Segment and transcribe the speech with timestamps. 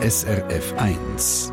[0.00, 1.52] SRF 1.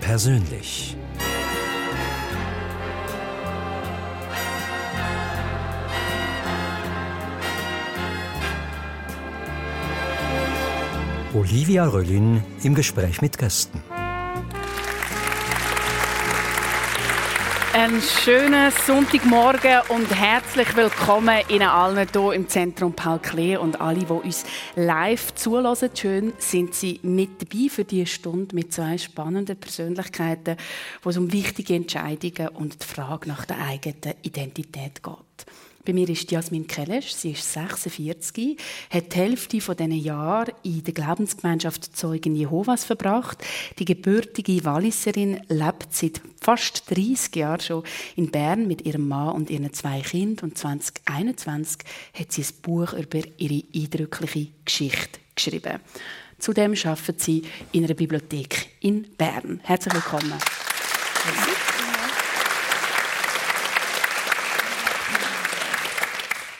[0.00, 0.93] Persönlich.
[11.34, 13.82] Olivia Röllin im Gespräch mit Gästen.
[17.72, 24.04] Einen schönen Sonntagmorgen und herzlich willkommen Ihnen allen hier im Zentrum Paul Klee und alle,
[24.04, 24.44] die uns
[24.76, 25.90] live zulassen.
[25.92, 30.56] Schön sind Sie mit dabei für diese Stunde mit zwei spannenden Persönlichkeiten,
[31.02, 35.46] wo es um wichtige Entscheidungen und die Frage nach der eigenen Identität geht.
[35.84, 38.56] Bei mir ist Jasmin Kelesch, sie ist 46,
[38.88, 43.44] hat die Hälfte von diesen Jahren in der Glaubensgemeinschaft Zeugen Jehovas verbracht.
[43.78, 47.82] Die gebürtige Walliserin lebt seit fast 30 Jahren schon
[48.16, 51.80] in Bern mit ihrem Mann und ihren zwei Kindern und 2021
[52.14, 55.80] hat sie ein Buch über ihre eindrückliche Geschichte geschrieben.
[56.38, 57.42] Zudem arbeitet sie
[57.72, 59.60] in einer Bibliothek in Bern.
[59.62, 60.32] Herzlich willkommen.
[60.32, 61.73] Merci.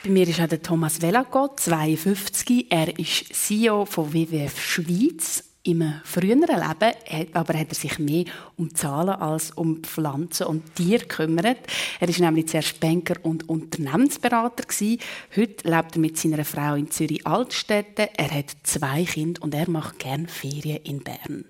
[0.05, 2.67] Bei mir ist auch der Thomas Velagot, 52.
[2.69, 5.45] Er ist CEO von WWF Schweiz.
[5.63, 8.27] Im früheren Leben aber hat er sich mehr
[8.59, 11.57] um Zahlen als um Pflanzen und Tiere gekümmert.
[12.01, 15.01] Er ist nämlich zuerst Banker und Unternehmensberater gewesen.
[15.35, 18.11] Heute lebt er mit seiner Frau in Zürich Altstädte.
[18.15, 21.47] Er hat zwei Kinder und er macht gerne Ferien in Bern.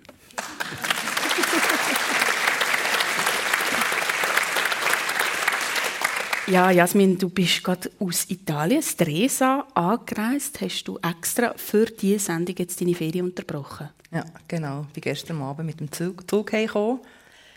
[6.46, 10.60] Ja, Jasmin, du bist gerade aus Italien, Stresa, angereist.
[10.60, 13.88] Hast du extra für diese Sendung jetzt deine Ferien unterbrochen?
[14.10, 14.84] Ja, genau.
[14.88, 17.00] Ich bin gestern Abend mit dem Zug, Zug gekommen.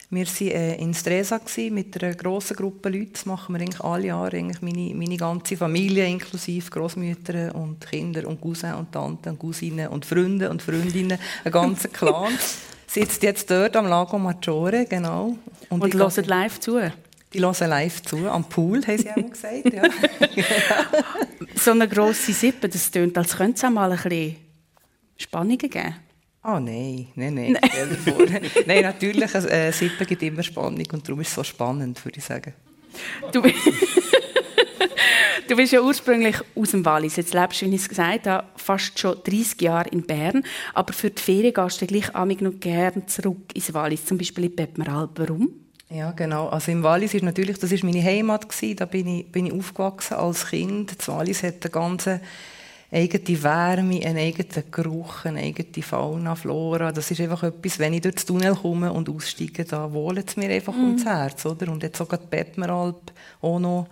[0.10, 3.12] Wir waren äh, in Stresa mit einer grossen Gruppe Leute.
[3.12, 4.38] Das machen wir eigentlich alle Jahre.
[4.38, 9.90] Eigentlich meine, meine ganze Familie, inklusive Großmütter und Kinder und Cousins und Tanten und Cousinen
[9.90, 11.20] und Freunde und Freundinnen.
[11.44, 12.32] Ein ganzer Clan
[12.88, 15.36] sitzt jetzt dort am Lago Maggiore, genau.
[15.70, 16.80] Und, und hört live zu?
[17.34, 19.74] Die hören live zu, am Pool, haben sie auch gesagt.
[19.74, 19.84] Ja.
[21.56, 24.38] so eine grosse Sippe, das klingt, als könnte es auch mal ein bisschen
[25.18, 25.96] Spannungen geben.
[26.42, 27.58] Ah oh, nein, nein, nein.
[27.62, 32.04] Nein, nein natürlich, eine äh, Sippe gibt immer Spannung und darum ist es so spannend,
[32.06, 32.54] würde ich sagen.
[33.34, 33.42] Du,
[35.48, 37.18] du bist ja ursprünglich aus dem Wallis.
[37.18, 40.44] Jetzt lebst du, wie ich es gesagt habe, fast schon 30 Jahre in Bern.
[40.74, 44.56] Aber für die Ferien gehst du gleich noch gerne zurück ins Wallis, zum Beispiel in
[44.56, 45.12] Bettmeralp.
[45.16, 45.67] Warum?
[45.90, 46.50] Ja, genau.
[46.50, 48.76] Also im Wallis ist natürlich, das ist meine Heimat gewesen.
[48.76, 51.00] Da bin ich, bin ich aufgewachsen als Kind.
[51.00, 52.22] Das Wallis hat eine ganze
[52.92, 56.92] eigene Wärme, einen eigenen Geruch, eine eigene Fauna, Flora.
[56.92, 60.38] Das ist einfach etwas, wenn ich durch den Tunnel komme und aussteige, da wohlt es
[60.38, 60.84] mir einfach mm.
[60.84, 61.72] ums Herz, oder?
[61.72, 63.12] Und jetzt sogar die Bettmeralp
[63.42, 63.88] auch noch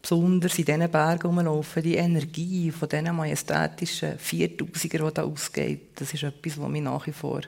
[0.00, 6.12] besonders in diesen Bergen rumlaufen, die Energie von diesen majestätischen Viertausiger, die da ausgeht, das
[6.12, 7.42] ist etwas, was mich nach wie vor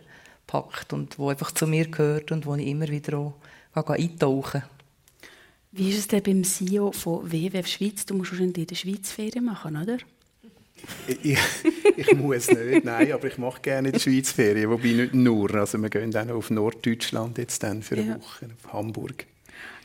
[0.46, 3.34] packt und wo einfach zu mir gehört und wo ich immer wieder auch
[3.74, 4.62] eintauchen
[5.72, 8.06] Wie ist es denn beim CEO von WWF Schweiz?
[8.06, 9.98] Du musst wahrscheinlich in der Schweiz Ferien machen, oder?
[11.22, 11.38] ich,
[11.96, 15.54] ich, muss nicht, nein, aber ich mache gerne in der Schweiz Ferien, wobei nicht nur.
[15.54, 18.20] Also wir gehen dann auf Norddeutschland jetzt dann für eine ja.
[18.20, 19.26] Woche, auf Hamburg.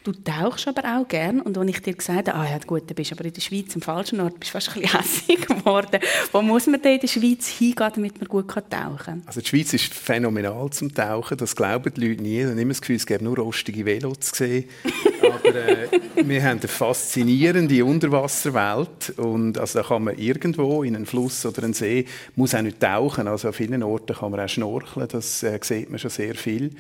[0.03, 2.93] Du tauchst aber auch gern und als ich dir gesagt habe, ah ja gut, du
[2.93, 5.99] bist aber in der Schweiz am falschen Ort, bist du fast ein bisschen hässlich geworden.
[6.31, 9.23] Wo muss man denn in der Schweiz hingehen, damit man gut tauchen kann?
[9.25, 12.39] Also die Schweiz ist phänomenal zum Tauchen, das glauben die Leute nie.
[12.39, 14.69] Ich habe immer das Gefühl, es gäbe nur rostige Velos zu sehen.
[15.33, 15.87] aber äh,
[16.25, 21.63] wir haben eine faszinierende Unterwasserwelt und also da kann man irgendwo in einen Fluss oder
[21.63, 25.43] einen See, muss auch nicht tauchen, also an vielen Orten kann man auch schnorcheln, das
[25.43, 26.71] äh, sieht man schon sehr viel.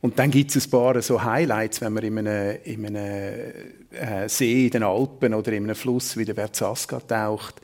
[0.00, 3.52] Und dann gibt es ein paar so Highlights, wenn man in einem, in einem
[3.90, 7.56] äh, See in den Alpen oder in einem Fluss wie der Verzasca taucht,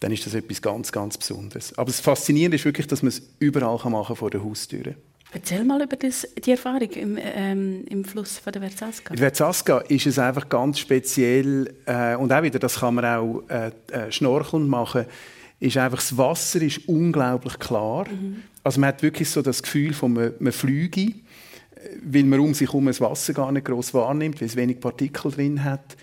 [0.00, 1.76] dann ist das etwas ganz, ganz Besonderes.
[1.76, 4.94] Aber das Faszinierende ist wirklich, dass man es überall machen kann vor der Haustür.
[5.32, 9.12] Erzähl mal über das, die Erfahrung im, ähm, im Fluss von der Verzasca.
[9.12, 13.42] In Verzasca ist es einfach ganz speziell äh, und auch wieder, das kann man auch
[13.48, 15.04] äh, äh, schnorcheln machen,
[15.60, 18.06] ist einfach, das Wasser ist unglaublich klar.
[18.08, 18.42] Mhm.
[18.64, 21.12] Also man hat wirklich so das Gefühl von einem, einem Flüge
[22.02, 25.30] weil man um sich herum das Wasser gar nicht groß wahrnimmt, weil es wenig Partikel
[25.30, 25.96] drin hat.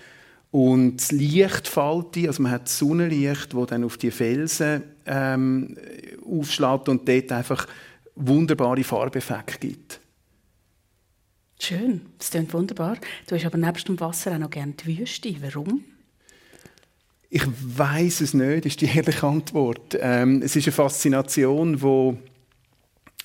[0.50, 5.76] Und das Licht fällt also man hat das Sonnenlicht, das dann auf die Felsen ähm,
[6.24, 7.66] aufschlägt und dort einfach
[8.16, 10.00] wunderbare Farbeffekte gibt.
[11.58, 12.98] Schön, das klingt wunderbar.
[13.26, 15.34] Du hast aber nebst dem Wasser auch noch gerne die Wüste.
[15.40, 15.84] Warum?
[17.30, 19.96] Ich weiß es nicht, ist die ehrliche Antwort.
[20.00, 22.18] Ähm, es ist eine Faszination, die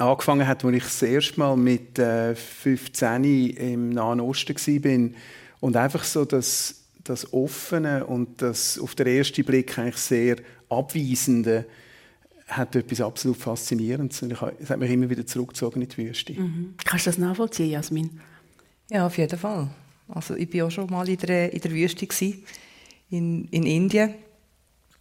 [0.02, 5.10] angefangen hat, als ich das erste Mal mit äh, 15 im Nahen Osten war.
[5.60, 10.38] Und einfach so das, das Offene und das auf den ersten Blick eigentlich sehr
[10.70, 11.66] Abweisende
[12.51, 14.21] hat etwas absolut Faszinierendes.
[14.21, 16.33] Und es hat mich immer wieder zurückgezogen in die Wüste.
[16.33, 16.75] Mhm.
[16.83, 18.19] Kannst du das nachvollziehen, Jasmin?
[18.89, 19.69] Ja, auf jeden Fall.
[20.09, 22.44] Also ich war auch schon mal in der, in der Wüste gewesen,
[23.09, 24.15] in, in Indien.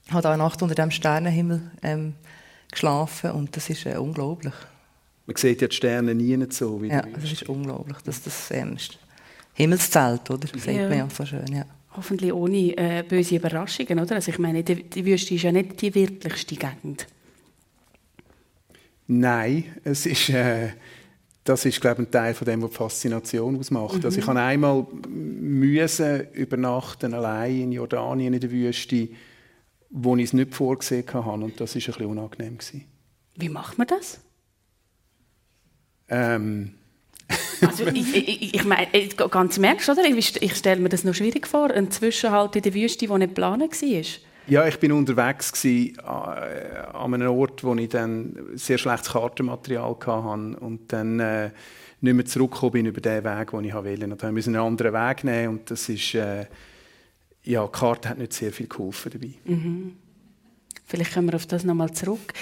[0.07, 2.15] Ich habe eine Nacht unter dem Sternenhimmel ähm,
[2.71, 4.55] geschlafen und das ist äh, unglaublich.
[5.27, 6.83] Man sieht ja die Sterne nie so.
[6.83, 7.99] Wie ja, das ist unglaublich.
[8.05, 8.77] Das, das ähm,
[9.55, 10.49] Himmelszelt, oder?
[10.49, 10.89] Das sagt ja.
[10.89, 11.65] man ja so schön, ja.
[11.97, 14.17] Hoffentlich ohne äh, böse Überraschungen, oder?
[14.17, 17.07] Also ich meine, die, die Wüste ist ja nicht die wirklichste Gegend.
[19.13, 20.29] Nein, es ist...
[20.31, 20.71] Äh
[21.45, 23.99] das ist glaube ich, ein Teil von dem, was die Faszination ausmacht.
[23.99, 24.05] Mhm.
[24.05, 29.09] Also ich habe einmal müssen übernachten allein in Jordanien in der Wüste,
[29.91, 32.85] wo ich es nicht vorgesehen habe und das ist ein bisschen unangenehm gewesen.
[33.37, 34.21] Wie macht man das?
[36.09, 36.75] Ähm.
[37.67, 38.89] also ich, ich, ich meine,
[39.31, 40.05] ganz merkst oder?
[40.05, 43.35] Ich, ich stelle mir das noch schwierig vor, ein Zwischenhalt in der Wüste, wo nicht
[43.35, 44.30] geplant war.
[44.51, 46.03] Ja, ich bin unterwegs gewesen, äh,
[46.93, 50.11] an einem Ort, wo ich dann sehr schlechtes Kartenmaterial hatte
[50.61, 51.51] und dann äh,
[52.01, 54.05] nicht mehr zurückgekommen bin über den Weg, den ich wollte.
[54.05, 56.47] Und dann musste einen anderen Weg nehmen und das ist, äh,
[57.45, 59.35] ja, die Karte hat nicht sehr viel geholfen dabei.
[59.45, 59.93] Mhm.
[60.85, 62.33] Vielleicht kommen wir auf das nochmal zurück.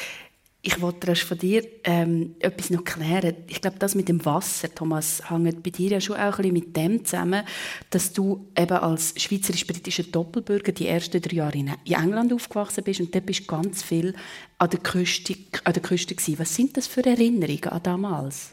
[0.61, 3.37] Ich wollte erst von dir ähm, etwas noch klären.
[3.47, 6.53] Ich glaube, das mit dem Wasser, Thomas, hängt bei dir ja schon auch ein bisschen
[6.53, 7.45] mit dem zusammen,
[7.91, 13.15] dass du eben als schweizerisch-britischer Doppelbürger die ersten drei Jahre in England aufgewachsen bist und
[13.15, 14.15] dort bist du ganz viel
[14.59, 16.41] an der Küste, an der Küste gewesen.
[16.41, 18.51] Was sind das für Erinnerungen an damals?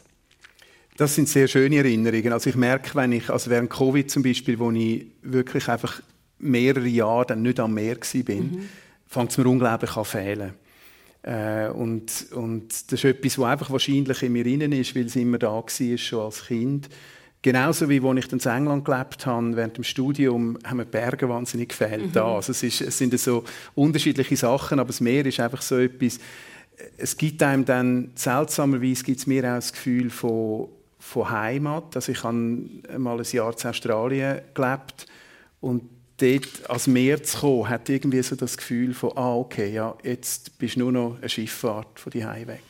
[0.96, 2.32] Das sind sehr schöne Erinnerungen.
[2.32, 6.00] Also ich merke, wenn ich, also während Covid zum Beispiel, wo ich wirklich einfach
[6.38, 8.68] mehrere Jahre dann nicht am Meer war, mhm.
[9.06, 10.54] fängt es mir unglaublich an fehlen.
[11.26, 15.16] Äh, und, und das ist etwas, was einfach wahrscheinlich in mir drin ist, weil es
[15.16, 16.88] immer da war, schon als Kind.
[17.42, 21.70] Genauso wie als ich in England gelebt habe, während dem Studium, haben mir Berge wahnsinnig
[21.70, 22.14] gefällt.
[22.14, 22.20] Mhm.
[22.22, 23.44] Also es, ist, es sind so
[23.74, 26.20] unterschiedliche Sachen, aber das Meer ist einfach so etwas,
[26.96, 30.68] es gibt einem dann, seltsamerweise gibt es mir auch das Gefühl von,
[30.98, 31.96] von Heimat.
[31.96, 32.34] Also ich habe
[32.98, 35.06] mal ein Jahr in Australien gelebt
[35.60, 35.82] und
[36.18, 40.58] dort ans Meer zu kommen, hat irgendwie so das Gefühl von, ah, okay, ja, jetzt
[40.58, 42.62] bist du nur noch eine Schifffahrt von die weg.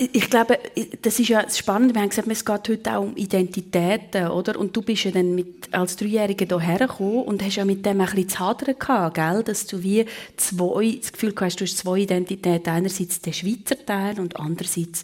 [0.00, 0.60] Ich glaube,
[1.02, 1.92] das ist ja spannend.
[1.92, 4.56] Wir haben gesagt, es geht heute auch um Identitäten, oder?
[4.56, 8.00] Und du bist ja dann mit, als Dreijähriger hierher gekommen und hast ja mit dem
[8.00, 9.42] ein bisschen zu hadern gehabt, gell?
[9.42, 10.06] Dass du wie
[10.36, 12.70] zwei, das Gefühl hast, du hast zwei Identitäten.
[12.70, 15.02] Einerseits den Schweizer Teil und andererseits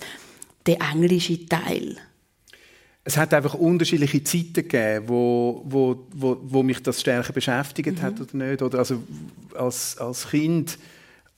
[0.65, 1.97] den englischen Teil
[3.05, 8.03] es hat einfach unterschiedliche Zeiten gegeben, wo, wo, wo, wo mich das stärker beschäftigt mhm.
[8.03, 8.63] hat oder nicht.
[8.63, 9.03] Oder also
[9.55, 10.79] als, als Kind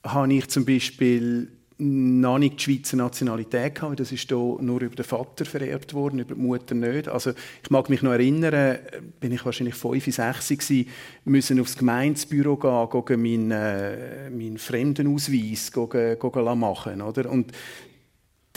[0.05, 1.49] habe ich zum Beispiel
[1.79, 4.01] noch nicht die Schweizer Nationalität gehabt.
[4.01, 7.09] Das ist hier nur über den Vater vererbt worden, über die Mutter nicht.
[7.09, 7.33] Also
[7.63, 8.79] ich mag mich noch erinnern,
[9.21, 10.89] bin ich wahrscheinlich fünf, sechs gewesen,
[11.25, 17.29] müssen aufs Gemeindebüro gehen, gehen meinen, äh, meinen Fremdenausweis gehen, gehen machen, oder?
[17.31, 17.53] Und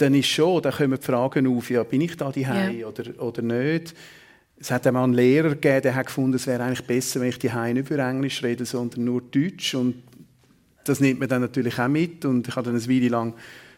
[0.00, 2.86] dann ist schon, dann kommen die Fragen auf, ja, bin ich da die ja.
[2.86, 3.94] oder, oder nicht?
[4.58, 7.38] Es hat einmal einen Lehrer gegeben, der hat gefunden, es wäre eigentlich besser, wenn ich
[7.38, 9.74] die nicht über Englisch rede, sondern nur Deutsch.
[9.74, 10.02] Und
[10.84, 12.24] das nimmt man dann natürlich auch mit.
[12.24, 13.34] Und ich habe dann eine Weile lang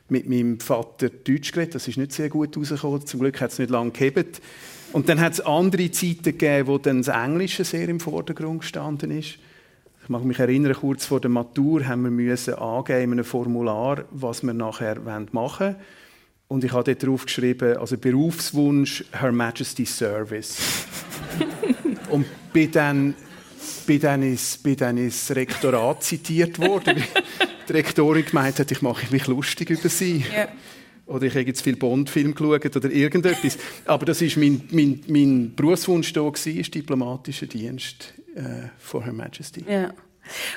[0.09, 1.77] mit meinem Vater Deutsch geredet.
[1.77, 3.07] Das ist nicht sehr gut rausgekommen.
[3.07, 4.29] Zum Glück hat es nicht lange gegeben.
[4.93, 9.13] Und dann hat es andere Zeiten gegeben, wo dann das Englische sehr im Vordergrund gestanden
[9.13, 9.39] ist.
[10.03, 14.05] Ich mag mich erinnern, kurz vor der Matur haben wir müssen angeben in einem Formular,
[14.11, 15.77] was wir nachher machen wollen.
[16.53, 20.59] Und ich habe dort drauf geschrieben, also Berufswunsch Her Majesty Service.
[22.11, 23.15] und bin dann,
[23.87, 27.03] bin, dann ins, bin dann ins Rektorat zitiert worden.
[27.69, 30.27] die Rektorin gemeint hat, ich mache mich lustig über sie.
[30.31, 30.49] Yeah.
[31.07, 33.57] Oder ich habe jetzt viel Bond-Film geschaut oder irgendetwas.
[33.87, 39.65] Aber das war mein, mein, mein Berufswunsch da, gewesen, diplomatischer Dienst äh, for Her Majesty.
[39.67, 39.95] Yeah.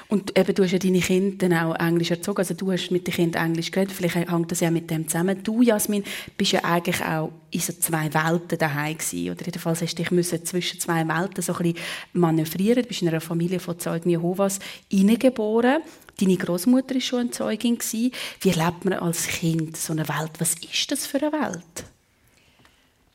[0.08, 3.08] Und eben, du hast ja deine Kinder dann auch Englisch erzogen, also du hast mit
[3.08, 5.44] den Kindern Englisch geredet, vielleicht hängt das ja mit dem zusammen.
[5.44, 6.04] Du, Jasmin,
[6.38, 10.12] bist ja eigentlich auch in so zwei Welten daheim gewesen, oder jedenfalls hast du dich
[10.12, 12.84] müssen zwischen zwei Welten so ein bisschen manövrieren.
[12.84, 15.82] Du bist in einer Familie von Zeugen Jehovas hineingeboren.
[16.20, 17.78] Deine Großmutter war schon eine Zeugin.
[17.92, 18.12] Wie
[18.50, 20.32] erlebt man als Kind so eine Welt?
[20.40, 21.86] Was ist das für eine Welt?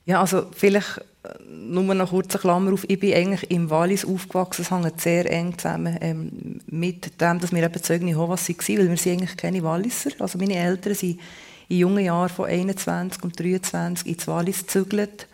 [0.05, 1.03] Ja, also vielleicht
[1.49, 2.85] nur noch kurz eine Klammer auf.
[2.89, 4.63] Ich bin eigentlich im Wallis aufgewachsen.
[4.63, 8.89] Es hängt sehr eng zusammen ähm, mit dem, dass wir eben Zeugen Jehovas waren, weil
[8.89, 10.11] wir sind eigentlich keine Walliser.
[10.19, 11.21] Also meine Eltern sind
[11.69, 15.27] in jungen Jahren von 21 und 23 ins Wallis gezügelt.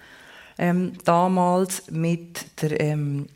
[0.58, 3.26] Ähm, damals mit der, ähm,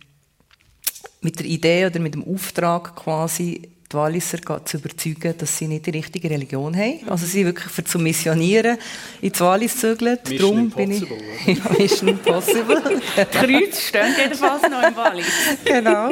[1.21, 5.87] mit der Idee oder mit dem Auftrag quasi die Walliser zu überzeugen, dass sie nicht
[5.87, 7.09] die richtige Religion haben.
[7.09, 8.79] Also sie wirklich für zu missionieren
[9.21, 10.19] in die Wallis zügeln.
[10.29, 11.01] Mission Darum bin ich
[11.47, 12.83] ja, Mission Impossible.
[13.33, 15.27] Kreuz stehen jedenfalls noch im Wallis.
[15.65, 16.11] genau.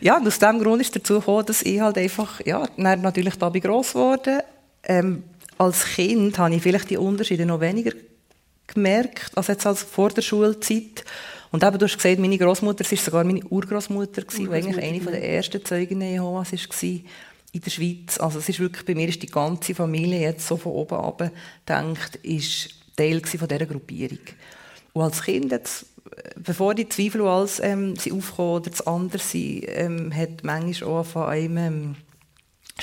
[0.00, 3.48] Ja, und aus diesem Grund ist dazu gekommen, dass ich halt einfach, ja, natürlich da
[3.48, 4.40] bin gross geworden.
[4.84, 5.24] Ähm,
[5.58, 7.92] als Kind habe ich vielleicht die Unterschiede noch weniger
[8.66, 11.04] gemerkt, als jetzt als vor der Schulzeit.
[11.52, 15.00] Und eben, du hast gesagt, meine Großmutter, sie war sogar meine Urgroßmutter, die eigentlich eine
[15.00, 17.00] der ersten Zeuginnen Jehovas war
[17.52, 18.18] in der Schweiz.
[18.18, 21.30] Also es ist wirklich, bei mir ist die ganze Familie jetzt so von oben ab
[21.68, 24.18] denkt, ist Teil von dieser Gruppierung.
[24.94, 25.86] Und als Kind, jetzt,
[26.36, 31.04] bevor die Zweifel alles ähm, sie aufkommen oder das andere sind, ähm, hat manchmal auch
[31.04, 31.96] von einem ähm,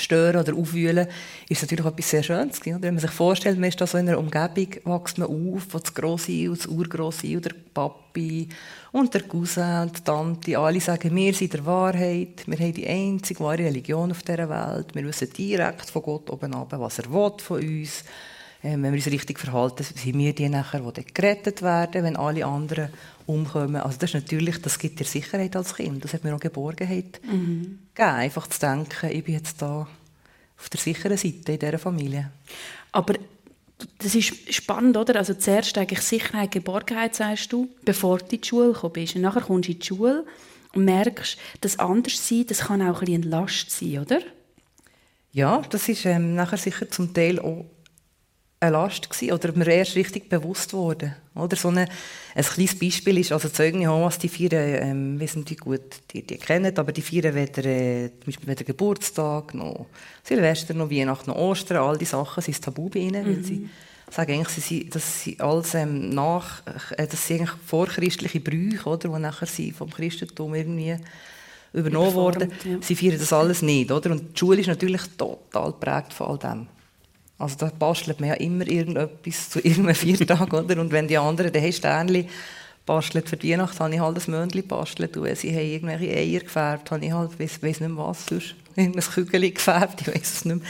[0.00, 1.06] stören oder aufwühlen,
[1.48, 2.60] ist natürlich etwas sehr Schönes.
[2.60, 2.82] Oder?
[2.82, 5.78] Wenn man sich vorstellt, man ist da so in einer Umgebung, wächst man auf, wo
[5.78, 8.48] das Grosse und das Urgrosse und der Papi
[8.92, 12.86] und der Cousin und die Tante, alle sagen, wir sind der Wahrheit, wir haben die
[12.86, 17.12] einzige wahre Religion auf dieser Welt, wir wissen direkt von Gott oben ab, was er
[17.12, 18.02] will von uns.
[18.02, 18.29] Ähm,
[18.62, 22.90] wenn wir uns richtig verhalten, sind wir die nachher, die gerettet werden, wenn alle anderen
[23.26, 23.76] umkommen.
[23.76, 26.04] Also das ist natürlich, das gibt dir Sicherheit als Kind.
[26.04, 27.78] Das hat mir auch Geborgenheit mhm.
[27.94, 29.88] gegeben, einfach zu denken, ich bin jetzt da
[30.58, 32.30] auf der sicheren Seite in dieser Familie.
[32.92, 33.14] Aber
[33.98, 35.16] das ist spannend, oder?
[35.16, 39.16] Also zuerst eigentlich Sicherheit, Geborgenheit, sagst du, bevor du in die Schule gekommen bist.
[39.16, 40.26] Und nachher kommst du in die Schule
[40.74, 44.20] und merkst, dass anders sein, das kann auch ein bisschen eine Last sein, oder?
[45.32, 47.64] Ja, das ist ähm, nachher sicher zum Teil auch
[48.60, 51.16] eine Last gewesen, oder mir erst richtig bewusst wurde.
[51.34, 51.88] Oder so eine,
[52.34, 55.80] ein kleines Beispiel ist, also Zeugen Jehovas, die feiern, ähm, wissen die gut,
[56.12, 59.86] die, die kennen, aber die feiern weder, äh, zum Beispiel weder Geburtstag, noch
[60.22, 63.36] Silvester, noch Weihnachten, noch Ostern, all die Sachen sind tabu bei ihnen, mhm.
[63.36, 63.68] weil sie
[64.10, 66.62] sagen eigentlich, sie, sind, dass sie alles ähm, nach,
[66.98, 70.96] äh, das sind eigentlich vorchristliche Brüche, oder, die nachher sie vom Christentum irgendwie
[71.72, 72.52] übernommen wurden.
[72.64, 72.76] Ja.
[72.82, 74.10] Sie feiern das alles nicht, oder?
[74.10, 76.66] Und die Schule ist natürlich total geprägt von all dem.
[77.40, 80.80] Also da bastelt man ja immer irgendetwas zu irgendeinem Viertag, oder?
[80.80, 82.28] Und wenn die anderen, dann haben Sternchen
[82.84, 85.16] bastelt für die Nacht, habe ich halt ein Möndchen bastelt.
[85.16, 88.54] Und sie haben irgendwelche Eier gefärbt, habe ich halt, weiß, weiß nicht mehr was, sonst
[88.76, 90.60] irgendein Kügel gefärbt, ich weiß es nicht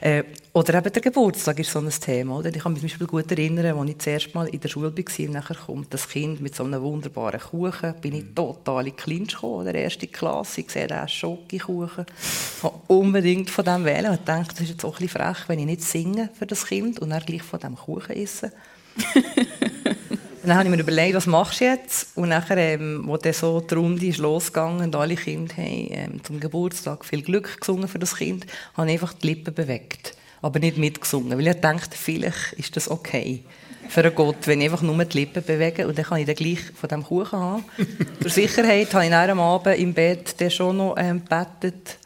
[0.00, 0.18] mehr.
[0.18, 0.24] Äh,
[0.56, 2.38] oder eben der Geburtstag ist so ein Thema.
[2.38, 2.54] Oder?
[2.54, 4.96] Ich kann mich zum Beispiel gut erinnern, als ich das erste Mal in der Schule
[4.96, 9.34] war, nachher kommt das Kind mit so einem wunderbaren Kuchen, bin ich total in Clinch
[9.34, 14.28] gekommen, der erste Klasse, ich sehe den Schokokuchen, ich wollte unbedingt von dem wählen und
[14.28, 17.00] dachte, das ist jetzt auch ein bisschen frech, wenn ich nicht singe für das Kind
[17.00, 18.52] und dann gleich von dem Kuchen esse.
[20.44, 22.16] dann habe ich mir überlegt, was machst du jetzt?
[22.16, 26.22] Und nachher, ähm, wo dann so die Runde ist losgegangen und alle Kinder haben ähm,
[26.22, 28.46] zum Geburtstag viel Glück gesungen für das Kind,
[28.76, 30.14] habe ich einfach die Lippen bewegt.
[30.44, 33.42] Aber nicht mitgesungen, weil ich dachte, vielleicht ist das okay
[33.88, 36.34] für einen Gott, wenn ich einfach nur die Lippen bewege und dann kann ich dann
[36.34, 37.64] gleich von diesem Kuchen haben.
[38.20, 41.96] Zur Sicherheit habe ich dann am Abend im Bett dann schon noch ähm, gebetet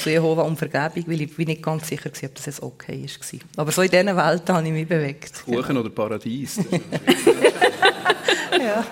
[0.00, 3.06] zu Jehova um Vergebung, weil ich bin nicht ganz sicher war, ob das jetzt okay
[3.06, 3.40] war.
[3.58, 5.44] Aber so in diesen Welten habe ich mich bewegt.
[5.44, 6.56] Kuchen oder Paradies?
[8.58, 8.84] ja.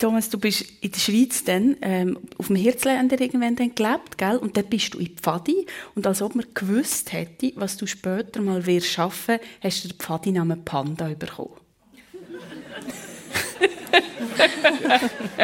[0.00, 4.38] Thomas, du bist in der Schweiz dann ähm, auf dem Herzländer irgendwann dann gelebt, gell?
[4.38, 5.66] Und dann bist du in Pfadi.
[5.94, 9.98] Und als ob man gewusst hätte, was du später mal wirst schaffen, hast du den
[9.98, 11.52] Pfadi-Namen Panda bekommen.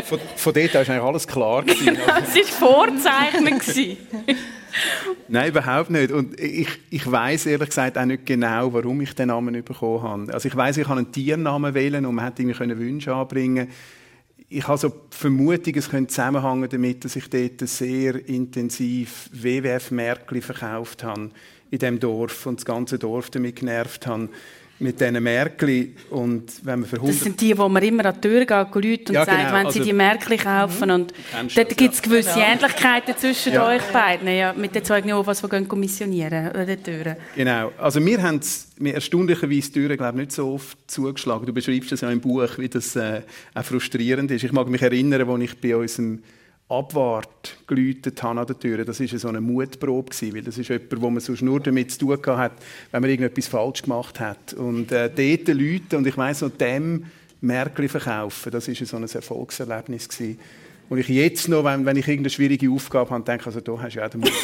[0.05, 1.63] von, von dort war eigentlich alles klar.
[1.63, 3.61] das war Vorzeichen.
[5.29, 6.13] Nein, überhaupt nicht.
[6.13, 10.33] Und ich, ich weiß ehrlich gesagt auch nicht genau, warum ich den Namen bekommen habe.
[10.33, 13.69] Also ich weiß, ich habe einen Tiernamen wählen und man hätte irgendwie Wünsche anbringen
[14.49, 20.41] ich habe so die Vermutung, es könnte zusammenhängen damit, dass ich dort sehr intensiv WWF-Märkli
[20.41, 21.31] verkauft habe
[21.71, 24.29] in dem Dorf und das ganze Dorf damit genervt habe
[24.79, 28.29] mit diesen Märkli und wenn man für Das sind die, wo man immer an die
[28.29, 29.53] Tür geht und Leute und ja, sagt, genau.
[29.53, 30.91] wenn sie also, die Märkli kaufen.
[30.91, 31.15] Und
[31.55, 32.53] dort gibt es gewisse ja.
[32.53, 33.67] Ähnlichkeiten zwischen ja.
[33.67, 37.17] euch beiden, ja, mit den zwei Jehovas, die gehen missionieren an den Türen.
[37.35, 37.73] Genau.
[37.79, 38.41] Also wir haben
[38.79, 41.47] mir erstaunlicherweise die Türen glaube nicht so oft zugeschlagen.
[41.47, 43.23] Du beschreibst das ja im Buch, wie das äh,
[43.55, 44.45] auch frustrierend ist.
[44.45, 46.23] Ich mag mich erinnern, als ich bei unserem
[46.69, 48.85] Abwart geläutet habe an der Tür.
[48.85, 52.01] Das war so eine Mutprobe, weil das ist jemand, wo man sonst nur damit zu
[52.01, 52.53] tun hat,
[52.91, 54.53] wenn man irgendetwas falsch gemacht hat.
[54.55, 57.05] Und äh, dort Leute, und ich weiss noch, dem
[57.41, 60.09] Märkli verkaufen, das war so ein Erfolgserlebnis.
[60.09, 60.41] Gewesen.
[60.89, 63.95] Und ich jetzt noch, wenn, wenn ich irgendeine schwierige Aufgabe habe, denke, also da hast
[63.95, 64.33] du ja den Mut.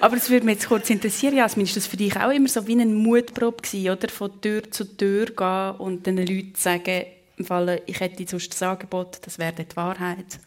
[0.00, 2.66] Aber es würde mich jetzt kurz interessieren, Jasmin, ist das für dich auch immer so
[2.66, 4.08] wie eine Mutprobe gewesen, oder?
[4.08, 7.04] Von Tür zu Tür gehen und den Leuten sagen,
[7.38, 10.38] im Fall, ich hätte sonst das Angebot, das wäre die Wahrheit.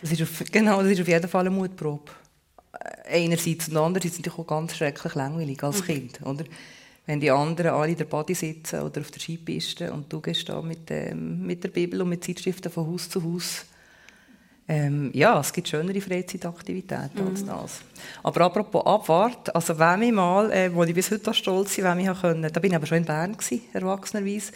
[0.00, 2.12] Das ist auf, genau, das ist auf jeden Fall eine Mutprobe.
[3.08, 5.84] Einerseits und andererseits natürlich auch ganz schrecklich langweilig als mhm.
[5.84, 6.22] Kind.
[6.22, 6.44] Oder?
[7.06, 10.48] wenn die anderen alle in der Body sitzen oder auf der Skipiste und du gehst
[10.48, 13.66] da mit, ähm, mit der Bibel und mit Zeitschriften von Haus zu Haus.
[14.66, 17.28] Ähm, ja, es gibt schönere Freizeitaktivitäten mhm.
[17.28, 17.80] als das.
[18.22, 22.00] Aber apropos Abwart, also wenn ich mal, äh, wo ich bis heute stolz bin, wenn
[22.00, 24.52] ich können, da bin ich aber schon in Bern gewesen, erwachsenerweise,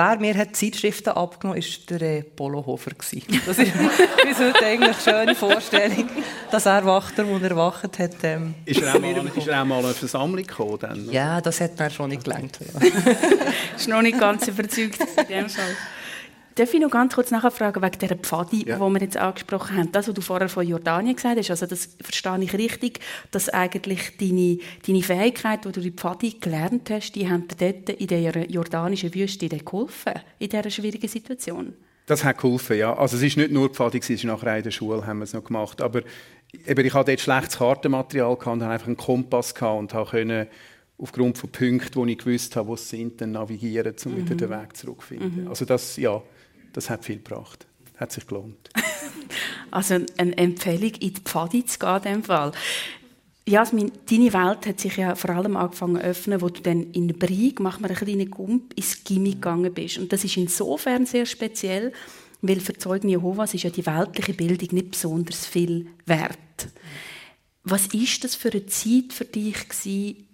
[0.00, 2.92] Wer mir hat Zeitschriften abgenommen hat, war der äh, Polohofer.
[2.92, 6.08] Das ist bis heute eigentlich eine schöne Vorstellung,
[6.50, 8.14] dass er Wachter, wo er wacht hat.
[8.22, 10.78] Ähm, ist, er auch mal, ist er auch mal eine Versammlung gekommen?
[10.80, 11.12] Dann?
[11.12, 12.58] Ja, das hat mir schon nicht gelangt.
[12.60, 12.80] Ja.
[13.76, 15.76] ist noch nicht ganz überzeugt in dem Fall.
[16.60, 18.76] Darf ich noch ganz kurz nachfragen wegen dieser Pfadi, ja.
[18.76, 19.92] die wir jetzt angesprochen haben?
[19.92, 23.00] Das, was du vorher von Jordanien gesagt hast, also das verstehe ich richtig,
[23.30, 27.98] dass eigentlich deine, deine Fähigkeit, die du in Pfadi gelernt hast, die haben dir dort
[27.98, 31.72] in der jordanischen Wüste geholfen, in dieser schwierigen Situation?
[32.04, 32.94] Das hat geholfen, ja.
[32.94, 35.32] Also es ist nicht nur Pfadi, es ist nachher in der Schule haben wir es
[35.32, 35.80] noch gemacht.
[35.80, 36.02] Aber
[36.66, 40.48] eben, ich hatte dort schlechtes Kartenmaterial und hatte einfach einen Kompass und konnte
[40.98, 44.16] aufgrund von Punkten, die ich gewusst habe, wo sie sind, dann navigieren, um mhm.
[44.18, 45.44] wieder den Weg zurückzufinden.
[45.44, 45.48] Mhm.
[45.48, 46.20] Also das, ja,
[46.72, 47.66] das hat viel gebracht.
[47.96, 48.70] Hat sich gelohnt.
[49.70, 52.52] also eine Empfehlung, in die Pfadi zu gehen, in dem Fall.
[53.46, 57.08] Jasmin, deine Welt hat sich ja vor allem angefangen zu öffnen, wo du dann in
[57.08, 59.98] Brieg, mach mal einen kleinen Gump, ins Gimmi gegangen bist.
[59.98, 61.92] Und das ist insofern sehr speziell,
[62.42, 66.38] weil für Zeugen Jehovas ist ja die weltliche Bildung nicht besonders viel wert.
[67.64, 69.56] Was ist das für eine Zeit für dich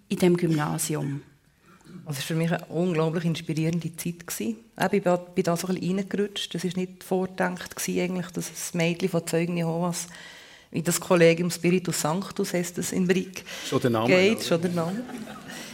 [0.08, 1.22] in dem Gymnasium?
[2.06, 4.26] Also es war für mich eine unglaublich inspirierende Zeit.
[4.26, 4.56] Gewesen.
[4.80, 6.54] Ich bin da so ein bisschen reingerutscht.
[6.54, 10.06] Das war nicht vorgedacht, eigentlich, dass das Mädchen von Zeugen Jehovas
[10.72, 14.42] in das Kollegium Spiritus Sanctus heißt das in Brick schon der Name, geht.
[14.44, 15.02] Schon der Name.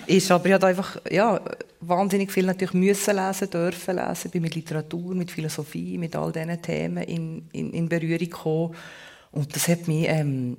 [0.06, 1.40] Ist, aber ich habe einfach ja,
[1.80, 6.60] wahnsinnig viel natürlich müssen lesen, dürfen lesen, bin mit Literatur, mit Philosophie, mit all diesen
[6.60, 8.74] Themen in, in, in Berührung gekommen.
[9.30, 10.56] Und das hat mich ähm,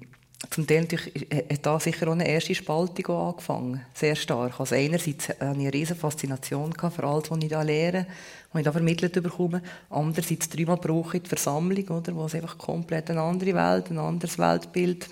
[0.50, 4.60] zum Teil hat da sicher auch eine erste Spaltung angefangen, sehr stark.
[4.60, 8.06] Also einerseits hatte ich eine riesige Faszination für alles, was ich da lehre,
[8.52, 9.62] was ich da vermittelt bekomme.
[9.90, 13.98] Andererseits dreimal brauche ich die Versammlung, oder, wo es einfach komplett eine andere Welt, ein
[13.98, 15.08] anderes Weltbild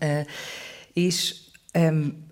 [0.00, 0.24] äh,
[0.94, 1.52] ist.
[1.74, 2.24] Ähm,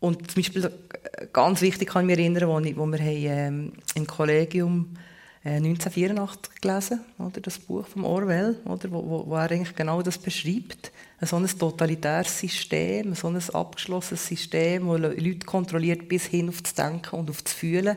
[0.00, 3.72] und zum Beispiel äh, ganz wichtig kann ich mich erinnern, wo, wo wir haben, ähm,
[3.94, 4.96] im Kollegium
[5.44, 10.02] 1984 äh, gelesen, oder, das Buch von Orwell, oder, wo, wo, wo er eigentlich genau
[10.02, 10.92] das beschreibt
[11.26, 16.74] so ein totalitäres System, so ein abgeschlossenes System, das Leute kontrolliert bis hin auf das
[16.74, 17.96] Denken und auf das Fühlen.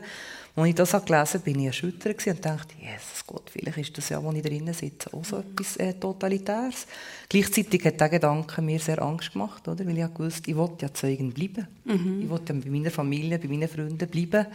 [0.54, 4.10] Als ich das gelesen habe, bin ich erschüttert und dachte, Jesus Gott, vielleicht ist das
[4.10, 6.86] ja, wo ich drinnen sitze, auch so etwas äh, Totalitäres.
[7.28, 9.86] Gleichzeitig hat dieser Gedanke mir sehr Angst gemacht, oder?
[9.86, 11.66] weil ich wusste, ich wollte ja Zeugen bleiben.
[11.84, 12.22] Mhm.
[12.24, 14.46] Ich wollte ja bei meiner Familie, bei meinen Freunden bleiben.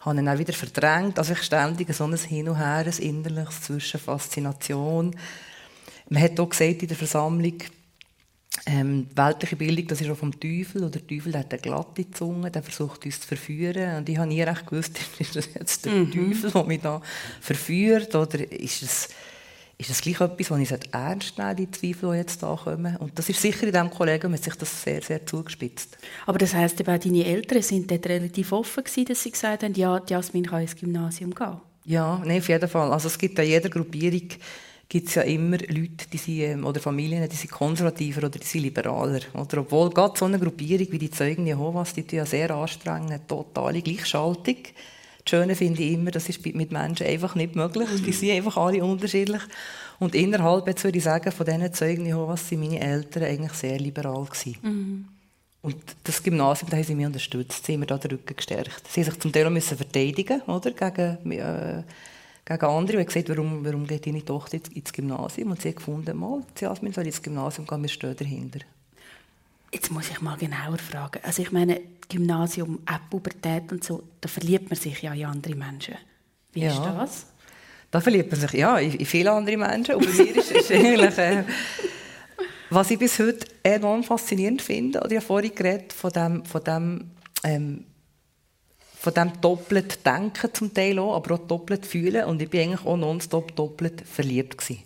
[0.00, 1.18] Ich habe ihn auch wieder verdrängt.
[1.18, 5.14] Also ich ständig so ein Hin und Her, ein innerliches zwischen Faszination.
[6.08, 7.58] Man hat auch gesagt in der Versammlung,
[8.66, 10.82] ähm, weltliche Bildung, das ist auch vom Teufel.
[10.84, 13.96] Oder der Teufel hat eine glatte Zunge, der versucht uns zu verführen.
[13.96, 16.12] Und ich habe nie recht gewusst, ist das jetzt der mhm.
[16.12, 17.00] Teufel, der mich da
[17.40, 18.14] verführt?
[18.14, 19.08] Oder ist es,
[19.78, 22.96] ist das gleich etwas, was ich ernst nehme, die Zweifel, die jetzt da kommen?
[22.98, 25.96] Und das ist sicher in diesem Kollegen hat sich das sehr, sehr zugespitzt.
[26.26, 29.74] Aber das heisst, eben, deine Eltern sind dort relativ offen gewesen, dass sie gesagt haben,
[29.74, 31.56] ja, Jasmin kann ins Gymnasium gehen?
[31.84, 32.92] Ja, nee, auf jeden Fall.
[32.92, 34.28] Also es gibt in jeder Gruppierung
[34.92, 38.44] gibt es ja immer Leute die sind, ähm, oder Familien, die sind konservativer oder die
[38.44, 39.20] sind liberaler.
[39.32, 43.26] Oder obwohl gerade so eine Gruppierung wie die Zeugen Jehovas, die ja sehr anstrengend, eine
[43.26, 44.56] totale Gleichschaltung.
[45.24, 47.88] Das Schöne finde ich immer, das ist mit Menschen einfach nicht möglich.
[47.88, 48.04] Mhm.
[48.04, 49.40] Die sind einfach alle unterschiedlich.
[49.98, 53.78] Und innerhalb, jetzt würde ich sagen, von diesen Zeugen Jehovas sind meine Eltern eigentlich sehr
[53.78, 54.56] liberal gewesen.
[54.60, 55.04] Mhm.
[55.62, 58.82] Und das Gymnasium, da haben sie mich unterstützt, sie haben mir da den Rücken gestärkt.
[58.90, 60.70] Sie haben sich zum Teil auch müssen verteidigen, oder?
[60.72, 61.82] Gegen, äh,
[62.44, 65.50] gegen andere und gesagt, warum, warum geht deine Tochter ins Gymnasium?
[65.50, 68.60] Und sie hat gefunden, mal, Jasmin soll ins Gymnasium gehen, wir stehen dahinter.
[69.72, 71.20] Jetzt muss ich mal genauer fragen.
[71.22, 75.54] Also ich meine, Gymnasium, auch Pubertät und so, da verliebt man sich ja in andere
[75.54, 75.94] Menschen.
[76.52, 76.72] Wie ja.
[76.72, 77.26] ist das?
[77.90, 79.94] Da verliebt man sich ja in, in viele andere Menschen.
[79.94, 81.18] Und bei mir ist es eigentlich...
[81.18, 81.44] Äh,
[82.72, 86.64] was ich bis heute enorm faszinierend finde, oder ich habe vorhin geredet von dem, von
[86.64, 87.10] dem
[87.44, 87.84] ähm,
[89.02, 92.86] von dem doppelt denken zum Teil auch, aber auch doppelt fühlen und ich bin eigentlich
[92.86, 94.84] auch nonstop doppelt verliebt gewesen.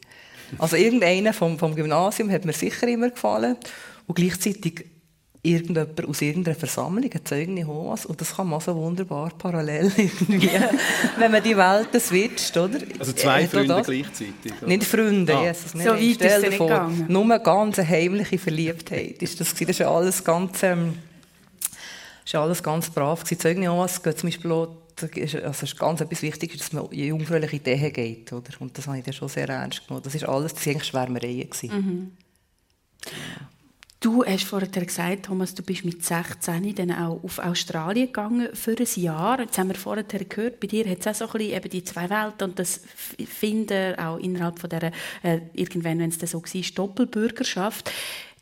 [0.57, 3.59] Also irgendeiner vom, vom Gymnasium hat mir sicher immer gefallen
[4.07, 4.87] und gleichzeitig
[5.43, 10.51] irgendjemand aus irgendeiner Versammlung, ein Zeugen Jehovas, und das kann man so wunderbar parallel irgendwie,
[11.19, 12.79] wenn man die Welten switcht, oder?
[12.99, 14.53] Also zwei äh, Freunde gleichzeitig?
[14.63, 14.67] Oder?
[14.67, 15.45] Nicht Freunde, ah.
[15.45, 15.73] Jesus.
[15.73, 17.05] So weit ist es nicht gegangen.
[17.09, 20.63] Nur eine ganz heimliche Verliebtheit ist das, das ist alles ganz...
[20.63, 20.95] Ähm,
[22.27, 23.25] ist alles ganz brav.
[23.25, 27.57] Die Jehovas gehen zum Beispiel auch, also ist ganz etwas Wichtiges, dass man in jungfräuliche
[27.57, 28.33] Ideen geht.
[28.33, 28.51] Oder?
[28.59, 30.03] Und das habe ich dann schon sehr ernst genommen.
[30.05, 31.49] Das war alles, das eigentlich Schwärmereien.
[31.63, 32.13] Mhm.
[34.01, 38.77] Du hast vorher gesagt, Thomas, du bist mit 16 dann auch auf Australien gegangen für
[38.79, 39.41] ein Jahr.
[39.41, 41.85] Jetzt haben wir vorher gehört, bei dir hat es auch so ein bisschen eben die
[41.85, 42.83] zwei Welten und das
[43.27, 47.91] Finden auch innerhalb von dieser, äh, irgendwann, wenn es dann so war, Doppelbürgerschaft.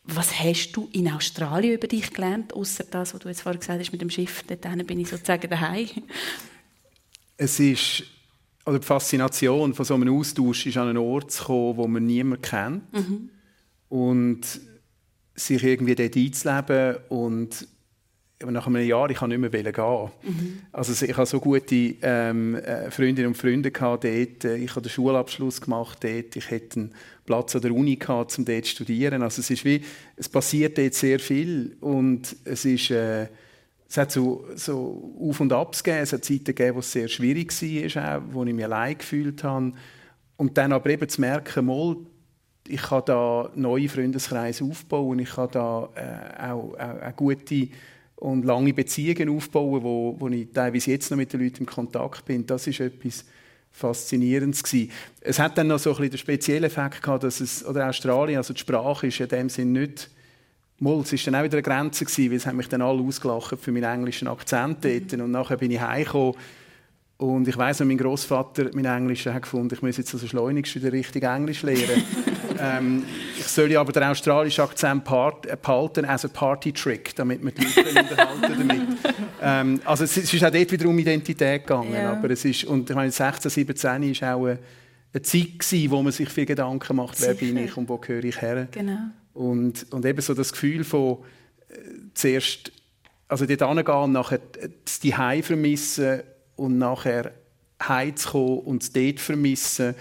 [0.07, 3.81] Was hast du in Australien über dich gelernt, außer das, was du jetzt vorher gesagt
[3.81, 4.43] hast mit dem Schiff?
[4.47, 5.89] Dort bin ich sozusagen daheim.
[7.37, 8.05] Es ist
[8.67, 12.07] oder die Faszination von so einem Austausch ist an einen Ort zu kommen, wo man
[12.07, 13.31] niemand kennt mhm.
[13.89, 14.41] und
[15.35, 17.69] sich irgendwie dort einzuleben und
[18.41, 20.11] nach einem Jahr ich kann nicht mehr gehen.
[20.23, 20.59] Mhm.
[20.73, 24.45] Also ich habe so gute ähm, äh, Freundinnen und Freunde gehabt dort.
[24.45, 26.37] Ich habe den Schulabschluss gemacht dort.
[26.37, 29.23] Ich hätte einen Platz an der Uni gehabt, um dort zu studieren.
[29.23, 29.81] Also es ist wie,
[30.17, 33.29] es passiert dort sehr viel und es ist, äh,
[33.89, 36.03] es hat so, so Auf und Abs gegeben.
[36.03, 37.53] Es hat Zeiten gegeben, wo es sehr schwierig
[37.95, 39.73] war, auch, wo ich mich allein gefühlt habe.
[40.37, 41.97] Und dann aber eben zu merken, mal,
[42.67, 47.69] ich kann da neue Freundeskreise aufbauen, ich kann da äh, auch, auch, auch gute
[48.17, 52.25] und lange Beziehungen aufbauen, wo, wo ich teilweise jetzt noch mit den Leuten in Kontakt
[52.25, 52.47] bin.
[52.47, 53.25] Das ist etwas
[53.75, 54.91] Faszinierendes gewesen.
[55.21, 58.39] Es hat dann noch so ein bisschen den speziellen Effekt gehabt, dass es, oder Australien,
[58.39, 60.11] also die Sprache ist in dem Sinn nicht
[60.81, 63.01] Mal, es war dann auch wieder eine Grenze, gewesen, weil es haben mich dann alle
[63.01, 65.13] ausgelacht für meinen englischen Akzent dort.
[65.13, 66.35] Und nachher bin ich heimgekommen
[67.17, 70.93] und ich weiss, mein Großvater, mein Englisch, hat gefunden, ich muss jetzt also schleunigst wieder
[70.93, 72.03] richtig Englisch lernen.
[72.59, 73.05] ähm,
[73.39, 77.65] ich soll ja aber den australischen Akzent äh, behalten als ein Party-Trick, damit wir die
[77.65, 78.83] Leute unterhalten damit.
[79.43, 81.93] Ähm, also es, ist auch dort wieder um Identität gegangen.
[81.93, 82.13] Ja.
[82.13, 84.59] Aber es ist, und ich meine, 16, 17 war auch eine,
[85.13, 87.53] eine Zeit, gewesen, wo man sich viel Gedanken macht, wer Sicher.
[87.53, 88.69] bin ich und wo gehöre ich her.
[88.71, 88.99] Genau.
[89.35, 91.19] Und, und eben so das Gefühl von
[91.69, 91.75] äh,
[92.15, 92.73] zuerst
[93.29, 94.41] also dort hingehen nachher
[95.03, 96.23] die Hause vermissen
[96.57, 97.33] und nachher
[97.83, 99.95] heimzukommen und es dort vermissen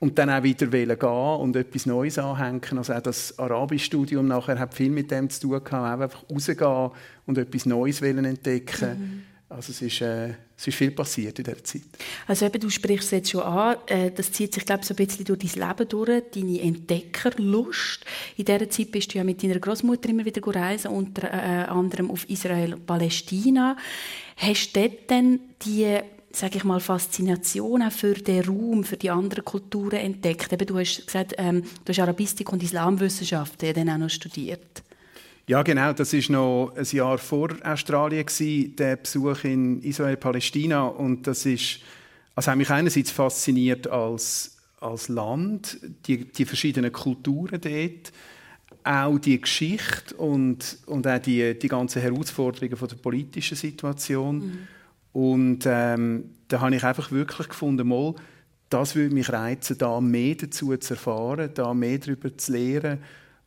[0.00, 2.78] und dann auch wieder gehen und etwas Neues anhängen.
[2.78, 6.90] Also auch das Arabisch-Studium nachher hat viel mit dem zu tun gehabt, auch einfach rausgehen
[7.26, 8.88] und etwas Neues entdecken.
[8.88, 9.22] Mhm.
[9.50, 11.82] Also es ist, äh, es ist viel passiert in dieser Zeit.
[12.26, 14.92] Also eben, du sprichst es jetzt schon an, äh, das zieht sich glaube ich, so
[14.92, 18.04] ein bisschen durch dein Leben durch, deine Entdeckerlust.
[18.36, 22.10] In dieser Zeit bist du ja mit deiner Großmutter immer wieder reisen, unter äh, anderem
[22.10, 23.78] auf Israel und Palästina.
[24.36, 25.98] Hast du dort dann die
[26.32, 30.52] sage ich mal, Faszination auch für den Raum, für die anderen Kulturen entdeckt?
[30.52, 34.82] Eben, du hast gesagt, ähm, du hast Arabistik und Islamwissenschaften dann auch noch studiert.
[35.46, 35.92] Ja, genau.
[35.94, 41.80] Das ist noch ein Jahr vor Australien gewesen, der Besuch in Israel-Palästina und das ist,
[42.34, 48.12] also hat mich einerseits fasziniert als als Land, die, die verschiedenen Kulturen dort,
[48.84, 54.38] auch die Geschichte und, und auch die, die ganzen Herausforderungen von der politischen Situation.
[54.38, 54.68] Mhm.
[55.12, 58.14] Und ähm, da habe ich einfach wirklich gefunden, mal,
[58.70, 63.02] das würde mich reizen, da mehr dazu zu erfahren, da mehr darüber zu lernen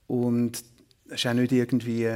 [0.08, 0.64] und
[1.08, 2.10] es ist auch nicht irgendwie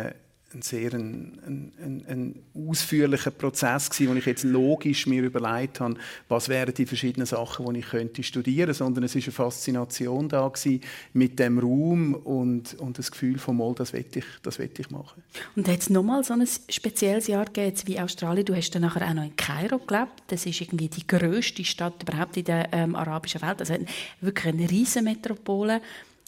[0.55, 5.95] ein sehr ein, ein, ein ausführlicher Prozess gewesen, wo ich jetzt logisch mir überlegt habe,
[6.29, 10.47] was wären die verschiedenen Sachen, die ich könnte studieren, sondern es ist eine Faszination da
[10.47, 10.81] gewesen
[11.13, 14.89] mit dem Raum und, und das Gefühl von mal, das will ich, das will ich
[14.89, 15.21] machen.
[15.55, 18.45] Und hat es nochmal so ein spezielles Jahr gegeben wie Australien?
[18.45, 20.23] Du hast dann nachher auch noch in Kairo gelebt.
[20.27, 23.59] Das ist irgendwie die größte Stadt überhaupt in der ähm, arabischen Welt.
[23.59, 23.75] Also
[24.21, 25.81] wirklich eine riesige Metropole.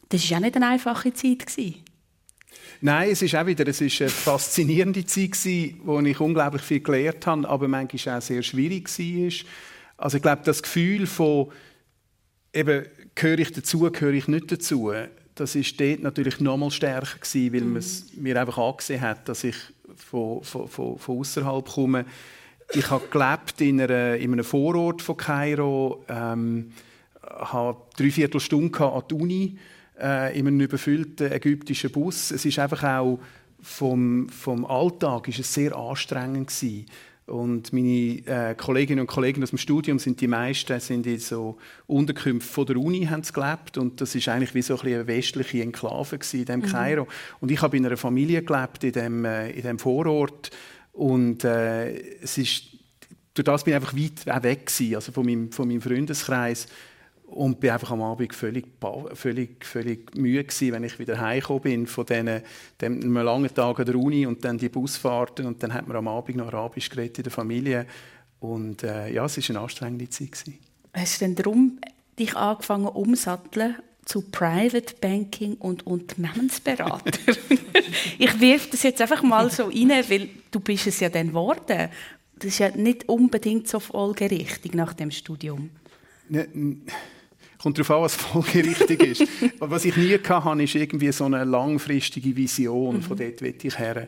[0.10, 1.76] Das war auch nicht eine einfache Zeit gewesen.
[2.82, 6.80] Nein, es ist auch wieder es ist eine faszinierende Zeit, gewesen, wo ich unglaublich viel
[6.80, 9.48] gelernt habe, aber manchmal auch sehr schwierig war.
[9.98, 11.52] Also ich glaube, das Gefühl von,
[12.54, 12.86] eben,
[13.16, 14.92] gehöre ich dazu, gehöre ich nicht dazu,
[15.34, 17.70] das war dort natürlich noch mal stärker gewesen, weil mhm.
[17.74, 19.56] man es mir einfach angesehen hat, dass ich
[19.96, 22.06] von, von, von, von außerhalb komme.
[22.74, 26.74] Ich habe gelebt in, einer, in einem Vorort von Kairo, ähm,
[27.22, 29.58] habe drei Viertelstunden an der Uni
[30.00, 32.32] äh, in einem überfüllten ägyptischen Bus.
[32.32, 33.20] Es ist einfach auch
[33.62, 36.86] vom, vom Alltag ist es sehr anstrengend gewesen.
[37.26, 41.58] Und meine äh, Kolleginnen und Kollegen aus dem Studium sind die meisten sind in so
[41.86, 45.62] Unterkünften von der Uni haben gelebt und das ist eigentlich wie so ein eine westliche
[45.62, 46.66] Enklave in dem mhm.
[46.68, 47.08] Kairo.
[47.42, 50.52] Und ich habe in einer Familie gelebt in dem, äh, in dem Vorort
[50.94, 52.64] und äh, es ist
[53.34, 56.68] durch das bin ich einfach weit weg gewesen, also von meinem, von meinem Freundeskreis
[57.28, 58.66] und bin einfach am Abend völlig,
[59.14, 62.42] völlig, völlig müde gewesen, wenn ich wieder heimgekommen bin von diesen,
[62.82, 66.38] den langen Tagen der Uni und dann die Busfahrten und dann hat man am Abend
[66.38, 67.86] noch Arabisch geredet in der Familie
[68.40, 70.32] und äh, ja, es war eine anstrengende Zeit.
[70.32, 70.58] Gewesen.
[70.94, 71.80] Hast du denn darum
[72.18, 77.12] dich angefangen umsatteln zu Private Banking und Unternehmensberater?
[78.18, 81.90] ich wirf das jetzt einfach mal so rein, weil du bist es ja dann geworden.
[82.36, 85.72] Das ist ja nicht unbedingt so folgerichtig nach dem Studium.
[86.30, 86.48] Ne,
[87.68, 89.28] kommt darauf an, was folgerichtig ist.
[89.60, 93.02] was ich nie hatte, ist irgendwie so eine langfristige Vision, mhm.
[93.02, 94.08] von dort will ich her.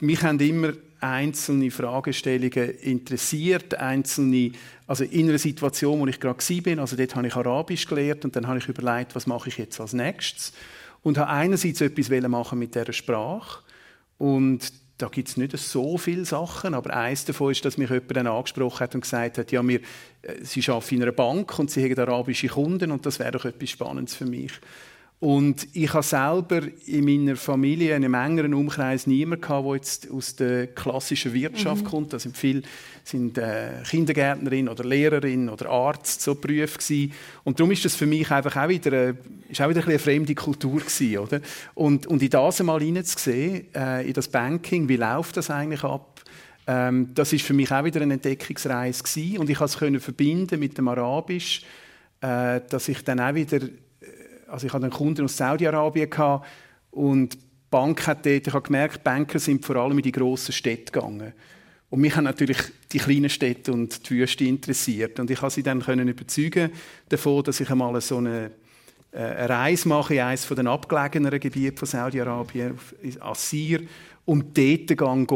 [0.00, 4.50] Mich haben immer einzelne Fragestellungen interessiert, einzelne,
[4.88, 8.34] also in einer Situation, wo ich gerade war, also dort habe ich Arabisch gelernt und
[8.34, 10.52] dann habe ich überlegt, was mache ich jetzt als nächstes
[11.04, 13.62] und habe einerseits etwas machen mit dieser Sprache
[14.18, 18.16] und da gibt es nicht so viele Sachen, aber eines davon ist, dass mich jemand
[18.16, 19.80] dann angesprochen hat und gesagt hat, ja, wir,
[20.22, 23.44] äh, Sie arbeiten in einer Bank und Sie haben arabische Kunden und das wäre doch
[23.44, 24.52] etwas Spannendes für mich.
[25.18, 30.10] Und ich habe selber in meiner Familie, in einem engeren Umkreis, niemanden gehabt, der jetzt
[30.10, 31.88] aus der klassischen Wirtschaft mhm.
[31.88, 32.12] kommt.
[32.12, 32.62] Da sind viele
[33.02, 37.12] sind, äh, Kindergärtnerin oder Lehrerin oder Arzt, so Berufe gewesen.
[37.44, 39.14] Und darum ist das für mich einfach auch wieder, äh,
[39.48, 41.40] ist auch wieder ein eine fremde Kultur gewesen, oder?
[41.74, 46.20] Und, und in das mal hineinzusehen, äh, in das Banking, wie läuft das eigentlich ab?
[46.66, 49.38] Ähm, das ist für mich auch wieder eine Entdeckungsreise gewesen.
[49.38, 51.62] Und ich konnte es verbinden mit dem Arabisch,
[52.20, 53.60] äh, dass ich dann auch wieder
[54.48, 56.10] also ich hatte einen Kunden aus Saudi-Arabien
[56.90, 57.38] und die
[57.70, 61.32] Bank hat dort, ich habe gemerkt, Banker sind vor allem in die grossen Städte gegangen.
[61.88, 62.58] Und mich haben natürlich
[62.90, 65.20] die kleinen Städte und die Wüste interessiert.
[65.20, 66.70] Und ich konnte sie dann können überzeugen
[67.08, 68.50] davon, dass ich einmal so eine,
[69.12, 72.78] äh, eine Reise mache in eines der abgelegeneren Gebiete von Saudi-Arabien,
[73.20, 73.82] Assir,
[74.24, 75.26] und dort schauen,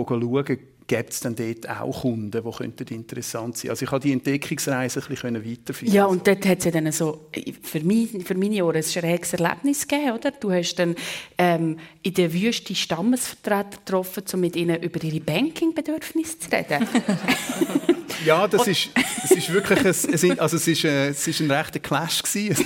[0.90, 5.00] gibt es dann dort auch Kunden, die könnten interessant sein Also ich habe die Entdeckungsreise
[5.00, 5.94] ein bisschen weiterführen.
[5.94, 7.28] Ja, und dort hat es ja dann so,
[7.62, 10.32] für, mich, für meine Ohren ein schräges Erlebnis gegeben, oder?
[10.32, 10.96] Du hast dann
[11.38, 16.84] ähm, in der Wüste Stammesvertreter getroffen, um mit ihnen über ihre Banking-Bedürfnisse zu reden.
[18.24, 18.90] ja, das ist,
[19.22, 22.64] das ist wirklich ein, also es ist, äh, es ist ein rechter Clash gewesen.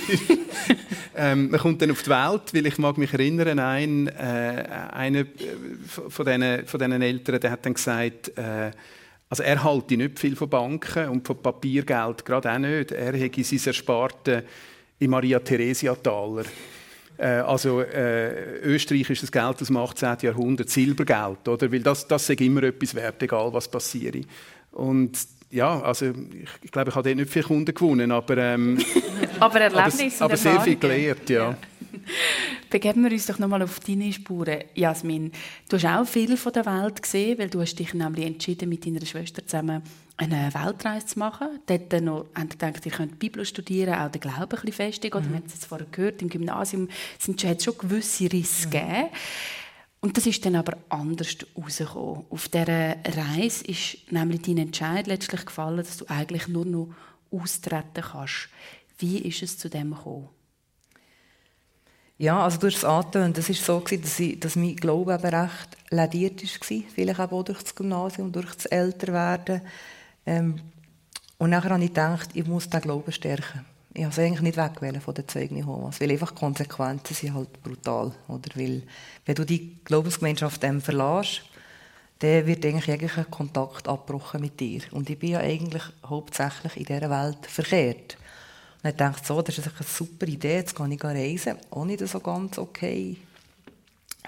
[1.17, 5.19] Ähm, man kommt dann auf die Welt, weil ich mag mich erinnern, ein, äh, einer
[5.19, 5.25] äh,
[6.09, 8.71] von diesen, von diesen Eltern, der hat dann gesagt, äh,
[9.29, 12.91] also er halte nicht viel von Banken und von Papiergeld gerade auch nicht.
[12.91, 14.43] Er hätte sein Ersparten
[14.99, 16.45] in Maria Theresia Taler.
[17.17, 20.17] Äh, also äh, Österreich ist das Geld aus dem 18.
[20.21, 21.71] Jahrhundert Silbergeld, oder?
[21.71, 24.17] Weil das, das ist immer etwas wert, egal was passiert.
[24.73, 25.17] Und
[25.55, 26.07] ja, also
[26.61, 28.77] ich, glaube, ich habe dort nicht viele Kunden gewonnen, aber, ähm,
[29.39, 31.51] aber Erlebnisse aber, aber sehr viel gelernt, ja.
[31.51, 31.57] ja.
[32.69, 35.31] Begeben wir uns doch nochmal auf deine Spuren, Jasmin.
[35.69, 38.85] Du hast auch viel von der Welt gesehen, weil du hast dich nämlich entschieden, mit
[38.85, 39.81] deiner Schwester zusammen
[40.17, 41.47] eine Weltreise zu machen.
[41.65, 45.17] Dort noch, haben gedacht, ihr könnt Bibel studieren, auch den Glauben ein bisschen festigen.
[45.19, 45.29] Mhm.
[45.29, 48.71] Wir haben es vorher gehört, im Gymnasium sind, es schon gewisse Risse mhm.
[48.71, 49.09] gegeben.
[50.05, 52.25] Und das ist dann aber anders rausgekommen.
[52.29, 56.93] Auf dieser Reise ist nämlich dein Entscheid letztlich gefallen, dass du eigentlich nur noch
[57.31, 58.49] austreten kannst.
[58.99, 60.29] Wie ist es zu dem gekommen?
[62.19, 65.77] Ja, also durch das Antönen, das war so, dass, ich, dass mein Glaube eben recht
[65.89, 69.61] lediert war, vielleicht auch durch das Gymnasium, durch das Älterwerden.
[70.27, 70.61] Ähm,
[71.39, 73.65] und nachher habe ich gedacht, ich muss den Glauben stärken
[73.95, 77.63] ich habe es eigentlich nicht wegwählen von den Zeugen Jehovas, weil einfach Konsequenzen sind halt
[77.63, 78.49] brutal, oder?
[78.55, 78.83] Weil,
[79.25, 81.43] wenn du die Glaubensgemeinschaft dem verlässt,
[82.19, 84.81] dann wird eigentlich jeglicher Kontakt abgebrochen mit dir.
[84.91, 88.17] Und ich bin ja eigentlich hauptsächlich in dieser Welt verkehrt.
[88.83, 92.05] Und ich dachte so, das ist eine super Idee, jetzt kann ich reisen, auch nicht
[92.05, 93.15] so ganz okay.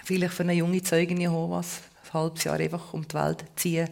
[0.05, 3.89] Vielleicht für eine junge Zeugin Jehovas, ein halbes Jahr einfach um die Welt ziehen.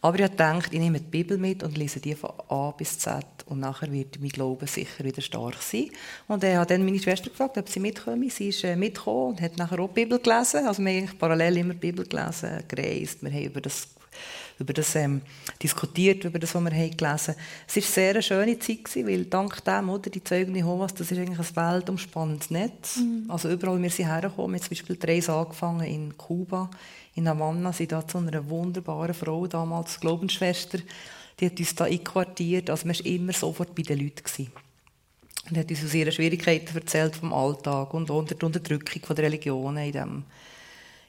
[0.00, 2.98] Aber ich habe gedacht, ich nehme die Bibel mit und lese die von A bis
[2.98, 5.90] Z und nachher wird mein Glaube sicher wieder stark sein.
[6.28, 8.30] Und er hat dann meine Schwester gefragt, ob sie mitkommen.
[8.30, 10.66] Sie ist äh, mitgekommen und hat nachher auch die Bibel gelesen.
[10.66, 13.22] Also wir haben parallel immer die Bibel gelesen, gereist.
[13.22, 13.88] Wir haben über das
[14.58, 15.20] über das ähm,
[15.62, 17.40] diskutiert, über das, was wir haben gelesen haben.
[17.66, 21.10] Es war eine sehr schöne Zeit, gewesen, weil dank dem, oder, die Zeugen Jehovas, das
[21.10, 22.96] ist eigentlich ein weltumspannendes Netz.
[22.96, 23.26] Mhm.
[23.28, 26.70] Also überall, wir sind hergekommen, wir haben zum Beispiel drei angefangen in Kuba,
[27.18, 30.78] in Havanna, sind da zu einer wunderbaren Frau, damals Glaubensschwester,
[31.38, 34.22] die hat uns da einquartiert, also man war immer sofort bei den Leuten.
[34.22, 34.52] Gewesen.
[35.48, 39.84] Und hat uns aus ihren Schwierigkeiten erzählt vom Alltag und unter der Unterdrückung der Religionen
[39.84, 40.24] in dem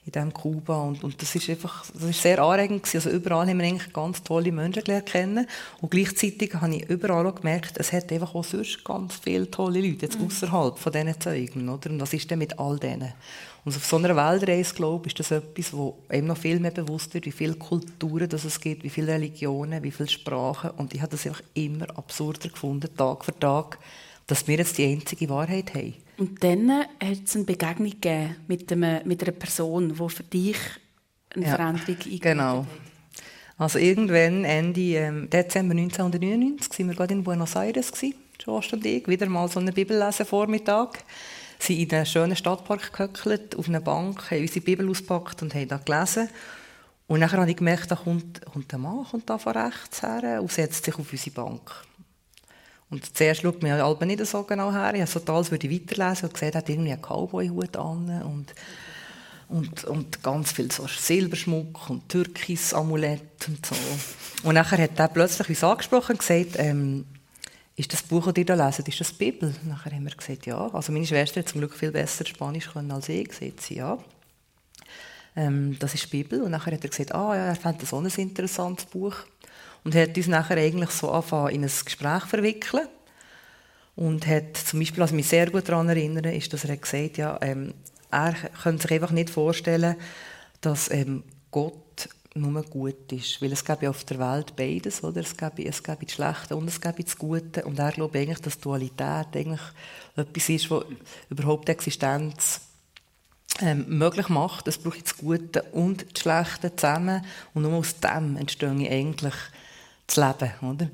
[0.09, 0.81] in diesem Kuba.
[0.81, 2.83] Und, und das ist einfach das ist sehr anregend.
[2.83, 2.97] Gewesen.
[2.97, 5.47] Also überall haben wir eigentlich ganz tolle Menschen gelernt kennen.
[5.81, 9.81] Und gleichzeitig habe ich überall auch gemerkt, es hat einfach auch sonst ganz viele tolle
[9.81, 10.27] Leute, jetzt mhm.
[10.27, 11.69] außerhalb von diesen Zeugen.
[11.69, 11.89] Oder?
[11.91, 13.13] Und was ist denn mit all denen?
[13.65, 16.71] Und auf so einer Weltreise, glaube ich, ist das etwas, wo einem noch viel mehr
[16.71, 20.71] bewusst wird, wie viele Kulturen das es gibt, wie viele Religionen, wie viele Sprachen.
[20.71, 23.77] Und ich habe das einfach immer absurder gefunden, Tag für Tag,
[24.29, 25.95] dass wir jetzt die einzige Wahrheit haben.
[26.17, 30.57] Und dann hat es eine Begegnung gegeben mit, einem, mit einer Person, die für dich
[31.35, 32.65] eine ja, Veränderung eingeleitet genau.
[33.57, 37.91] Also irgendwann Ende ähm, Dezember 1999 waren wir gerade in Buenos Aires,
[38.45, 41.03] Jost und ich, wieder mal so eine Bibellese Vormittag.
[41.57, 45.53] Sie sind in einen schönen Stadtpark gehöckelt, auf einer Bank, haben unsere Bibel ausgepackt und
[45.53, 46.29] haben da gelesen.
[47.07, 50.39] Und dann habe ich gemerkt, da kommt, kommt ein Mann kommt da von rechts her
[50.41, 51.88] und setzt sich auf unsere Bank.
[52.89, 54.93] Und zuerst schaut mir Alben nicht so genau her.
[54.95, 58.21] Ich habe so als würde ich weiterlesen und gesehen, er hat irgendwie einen Cowboy-Hut an
[58.23, 58.53] und,
[59.47, 63.75] und, und ganz viel so Silberschmuck und Türkis-Amulett und so.
[64.43, 67.05] Und nachher hat er plötzlich uns angesprochen und gesagt, ähm,
[67.75, 69.55] ist das Buch, das ihr da leset, ist das die Bibel?
[69.65, 70.69] Nachher haben wir gesagt, ja.
[70.73, 73.97] Also meine Schwester hat zum Glück viel besser Spanisch können als ich, gesagt sie, ja.
[75.35, 76.41] Ähm, das ist die Bibel.
[76.41, 79.15] Und nachher hat er gesagt, ah ja, er fand das auch ein interessantes Buch.
[79.83, 82.87] Und hat uns nachher eigentlich so angefangen, in ein Gespräch verwickeln.
[83.95, 87.37] Und hat zum Beispiel, was mich sehr gut daran erinnert, ist, dass er gesagt ja,
[87.41, 87.73] ähm,
[88.11, 89.95] er könnte sich einfach nicht vorstellen,
[90.61, 93.41] dass ähm, Gott nur gut ist.
[93.41, 95.21] Weil es gibt ja auf der Welt beides, oder?
[95.21, 97.65] Es gibt, es gibt das Schlechte und es gibt das Gute.
[97.65, 99.61] Und er glaubt eigentlich, dass Dualität eigentlich
[100.15, 100.85] etwas ist, was
[101.29, 102.61] überhaupt Existenz
[103.61, 104.67] ähm, möglich macht.
[104.67, 107.25] Es braucht das Gute und das Schlechte zusammen.
[107.53, 109.35] Und nur aus dem entstehe eigentlich
[110.09, 110.89] das Leben, oder?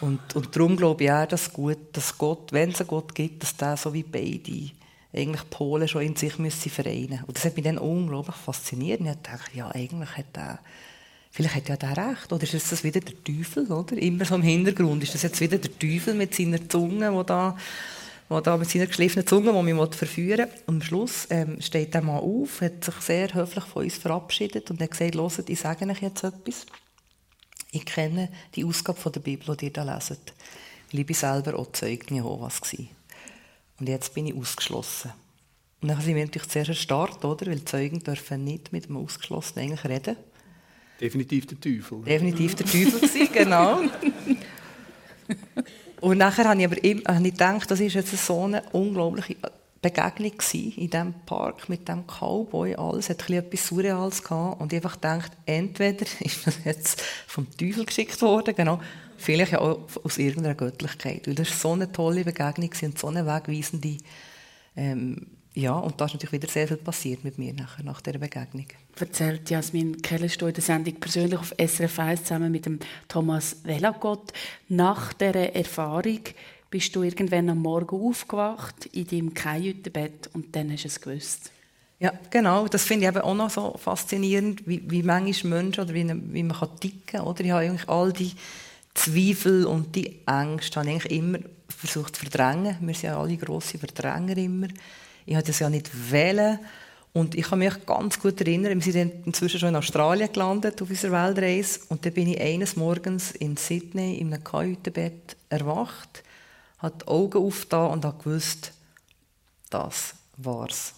[0.00, 3.42] Und, und darum glaube ich auch, dass, gut, dass Gott, wenn es einen Gott gibt,
[3.42, 4.70] dass der so wie beide
[5.14, 9.00] eigentlich Polen schon in sich müssen vereinen Und das hat mich dann unglaublich fasziniert.
[9.00, 10.58] Ich dachte, ja, eigentlich hat er,
[11.30, 12.32] vielleicht hat ja der recht.
[12.32, 13.96] Oder ist das wieder der Teufel, oder?
[13.96, 15.02] Immer so im Hintergrund.
[15.02, 17.56] Ist das jetzt wieder der Teufel mit seiner Zunge, wo da,
[18.28, 20.60] wo da mit seiner geschliffenen Zunge, die mich verführen will.
[20.66, 24.70] Und am Schluss ähm, steht der Mann auf, hat sich sehr höflich von uns verabschiedet
[24.70, 26.66] und hat gesagt, ich sage euch jetzt etwas.
[27.76, 30.32] Ich kenne die Ausgabe von der Bibel, die ihr da leset.
[30.90, 32.88] Weil ich bin selber auch Zeuge Jehovas gewesen.
[33.78, 35.12] Und jetzt bin ich ausgeschlossen.
[35.82, 37.46] Und dann sind wir natürlich zuerst erstarrt, oder?
[37.46, 40.16] Weil Zeugen dürfen nicht mit einem Ausgeschlossenen eigentlich reden.
[40.98, 42.02] Definitiv der Teufel.
[42.02, 43.82] Definitiv der Teufel gewesen, genau.
[46.00, 49.36] Und nachher habe ich aber immer, habe ich gedacht, das ist jetzt so eine unglaubliche
[49.90, 50.32] Begegnung
[50.76, 52.74] in diesem Park mit dem Cowboy.
[52.76, 54.60] Alles hat etwas Surreales gehabt.
[54.60, 58.80] Und ich einfach gedacht, entweder ist das jetzt vom Teufel geschickt worden, genau,
[59.18, 61.26] Vielleicht ja auch aus irgendeiner Göttlichkeit.
[61.26, 63.96] Weil das war so eine tolle Begegnung und so eine wegweisende.
[64.76, 68.18] Ähm, ja, und da ist natürlich wieder sehr viel passiert mit mir nachher, nach dieser
[68.18, 68.66] Begegnung.
[69.00, 74.34] Erzählt Jasmin Kellerstuhl in der Sendung persönlich auf SRF 1 zusammen mit dem Thomas Velagott.
[74.68, 76.20] Nach dieser Erfahrung
[76.70, 81.50] bist du irgendwann am Morgen aufgewacht in deinem Kajütenbett und dann hast du es gewusst.
[81.98, 82.68] Ja, genau.
[82.68, 86.42] Das finde ich eben auch noch so faszinierend, wie, wie manchmal Menschen oder wie, wie
[86.42, 87.34] man kann ticken kann.
[87.38, 88.32] Ich habe eigentlich all die
[88.92, 92.76] Zweifel und die Ängste habe ich immer versucht zu verdrängen.
[92.80, 94.68] Wir sind ja alle grosse Verdränger immer.
[95.24, 96.58] Ich habe das ja nicht wählen.
[97.12, 100.90] Und ich kann mich ganz gut erinnern, wir sind inzwischen schon in Australien gelandet auf
[100.90, 101.80] unserer Weltreise.
[101.88, 106.22] Und dann bin ich eines Morgens in Sydney in einem Kajütenbett erwacht,
[106.86, 108.72] habe die Augen aufgetan und habe gewusst,
[109.70, 110.94] das war's.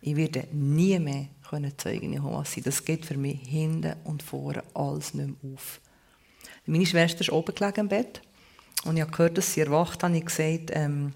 [0.00, 1.28] Ich werde nie mehr
[1.76, 2.64] Zeugen Jehovas sein.
[2.64, 5.80] Das geht für mich hinten und vorne alles nicht mehr auf.
[6.64, 8.22] Meine Schwester ist oben gelegen im Bett
[8.84, 10.14] und ich habe gehört, dass sie erwacht hat.
[10.14, 11.12] Ich gesagt, ähm,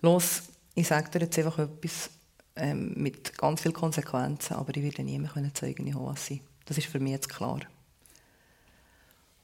[0.00, 0.42] los,
[0.74, 2.10] ich sage dir jetzt einfach etwas
[2.54, 6.40] ähm, mit ganz vielen Konsequenzen, aber ich werde nie mehr Zeugen Jehovas sein.
[6.66, 7.60] Das ist für mich jetzt klar.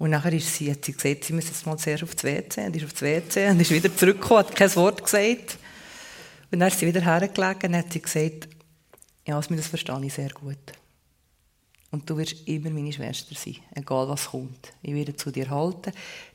[0.00, 2.64] Und nachher ist sie, hat sie gesagt, sie müsse jetzt mal zuerst auf das WC
[2.64, 5.58] und ist auf das WC und ist wieder zurückgekommen, hat kein Wort gesagt.
[6.50, 8.48] Und dann ist sie wieder hergelegen und hat sie gesagt,
[9.26, 10.56] ja, das verstehe ich sehr gut.
[11.90, 14.72] Und du wirst immer meine Schwester sein, egal was kommt.
[14.80, 15.92] Ich werde zu dir halten.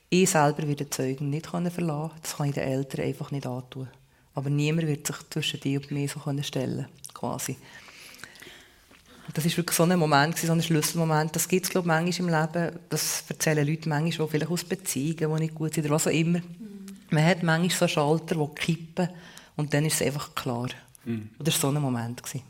[0.10, 2.12] Ich selber werde Zeugen nicht verlassen können.
[2.22, 3.88] Das kann ich den Eltern einfach nicht antun.
[4.36, 7.56] Aber niemand wird sich zwischen dir und mir so stellen quasi.
[9.34, 11.36] Das war wirklich so ein Moment, so ein Schlüsselmoment.
[11.36, 12.80] Das gibt es, glaube ich, manchmal im Leben.
[12.90, 16.12] Das erzählen Leute manchmal auch vielleicht aus Beziehungen, die nicht gut sind oder was auch
[16.12, 16.40] immer.
[16.40, 16.86] Mhm.
[17.10, 19.10] Man hat manchmal so Schalter, die kippen
[19.56, 20.70] und dann ist es einfach klar.
[21.06, 21.30] Mhm.
[21.40, 22.22] Das war so ein Moment.
[22.22, 22.44] Gewesen.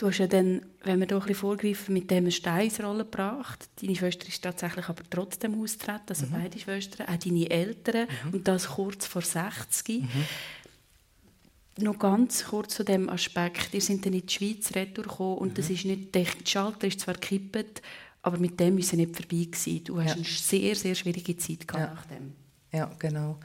[0.00, 3.68] Du hast ja dann, wenn wir doch ein bisschen vorgreifen, mit dem Steinsrolle gebracht.
[3.82, 6.30] Deine Schwester ist tatsächlich aber trotzdem austreten, also mhm.
[6.30, 8.32] beide Schwestern, auch deine Eltern mhm.
[8.32, 10.00] und das kurz vor 60.
[10.00, 10.08] Mhm.
[11.78, 13.72] Noch ganz kurz zu dem Aspekt.
[13.72, 15.74] Ihr seid dann in die Schweiz retour und das mhm.
[15.74, 17.80] ist nicht, der Schalter ist zwar gekippt,
[18.22, 19.84] aber mit dem ist nicht vorbei gewesen.
[19.84, 20.14] Du hast ja.
[20.14, 21.94] eine sehr, sehr schwierige Zeit gehabt ja.
[21.94, 22.32] nach dem.
[22.72, 23.38] Ja, genau.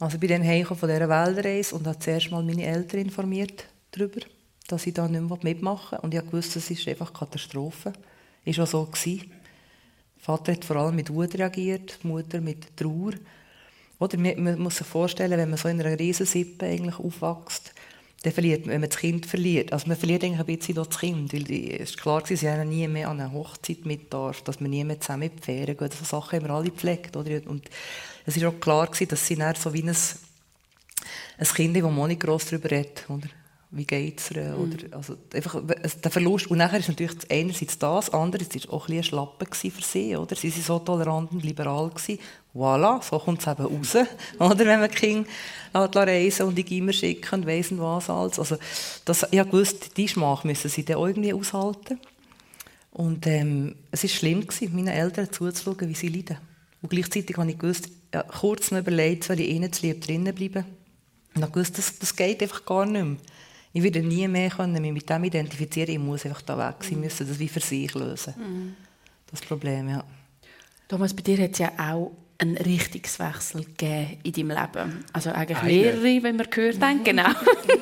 [0.00, 3.64] Also ich bin dann heimgekommen von dieser Weltreise und habe zuerst mal meine Eltern informiert
[3.90, 4.20] darüber
[4.68, 6.04] dass ich da nicht mehr mitmachen will.
[6.04, 7.92] Und ich wusste, es ist einfach Katastrophe.
[8.44, 9.30] Ist auch so gewesen.
[10.16, 13.12] Der Vater hat vor allem mit Wut reagiert, die Mutter mit Trauer.
[13.98, 17.72] Oder man muss sich vorstellen, wenn man so in einer Riesensippe eigentlich aufwächst,
[18.22, 19.72] dann verliert man, wenn man das Kind verliert.
[19.72, 22.86] Also man verliert eigentlich ein bisschen das Kind, weil es ist klar sie haben nie
[22.88, 25.94] mehr an einer Hochzeit mit darf, dass man nie mehr zusammen in die Ferien geht.
[25.94, 27.40] So Sachen haben wir alle gepflegt, oder?
[27.46, 27.68] Und
[28.26, 29.96] es ist auch klar gewesen, dass sie dann so wie ein,
[31.38, 33.28] ein Kind, das man nicht gross darüber redet, oder?
[33.70, 34.56] wie geht es ihr?
[34.56, 34.76] Mhm.
[34.92, 36.46] also einfach der Verlust.
[36.46, 40.16] Und nachher ist natürlich einerseits das, andererseits war auch ein, ein Schlappen für sie.
[40.16, 40.36] Oder?
[40.36, 41.90] Sie waren so tolerant und liberal.
[41.90, 42.18] Gewesen.
[42.58, 43.96] Voilà, so kommt es eben raus,
[44.38, 45.26] oder, wenn man Kinder
[45.72, 48.38] reisen und die Gimmer schicken und weiss was alles.
[48.38, 48.56] Also,
[49.04, 52.00] das, ich wusste, die Schmach müssen sie dann irgendwie aushalten.
[52.90, 56.38] Und ähm, es war schlimm, gewesen, meinen Eltern zuzuschauen, wie sie leiden.
[56.82, 60.34] Und gleichzeitig habe ich gewusst, ja, kurz noch überlegt, soll ich ihnen zu lieb drinnen
[60.34, 60.64] bleiben.
[61.34, 63.16] Und ich wusste, das, das geht einfach gar nicht mehr.
[63.72, 65.90] Ich werde nie mehr können, mich mit dem identifizieren.
[65.90, 67.04] Ich muss einfach da weg sein, mhm.
[67.04, 68.34] müssen das wie für sich lösen.
[68.36, 68.74] Mhm.
[69.30, 70.02] Das Problem, ja.
[70.88, 75.04] Thomas, bei dir hat es ja auch einen Richtungswechsel gegeben in deinem Leben.
[75.12, 75.72] Also eigentlich Eine.
[75.72, 77.28] mehrere, wenn wir gehört haben, genau.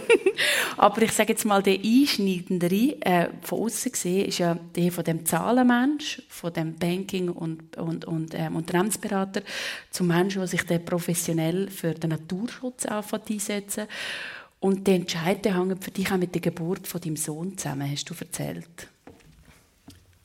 [0.79, 5.05] Aber ich sage jetzt mal, der einschneidendere äh, von außen gesehen ist ja der von
[5.05, 9.43] dem Zahlenmensch, von dem Banking- und, und, und ähm, Unternehmensberater
[9.91, 13.83] zum Menschen, der sich professionell für den Naturschutz einsetzt.
[14.59, 18.09] Und die Entscheidung hängt für dich auch mit der Geburt von deinem Sohn zusammen, hast
[18.09, 18.89] du erzählt.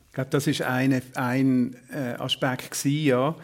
[0.08, 3.36] Ich glaube, das ist eine, ein äh, Aspekt gewesen, ja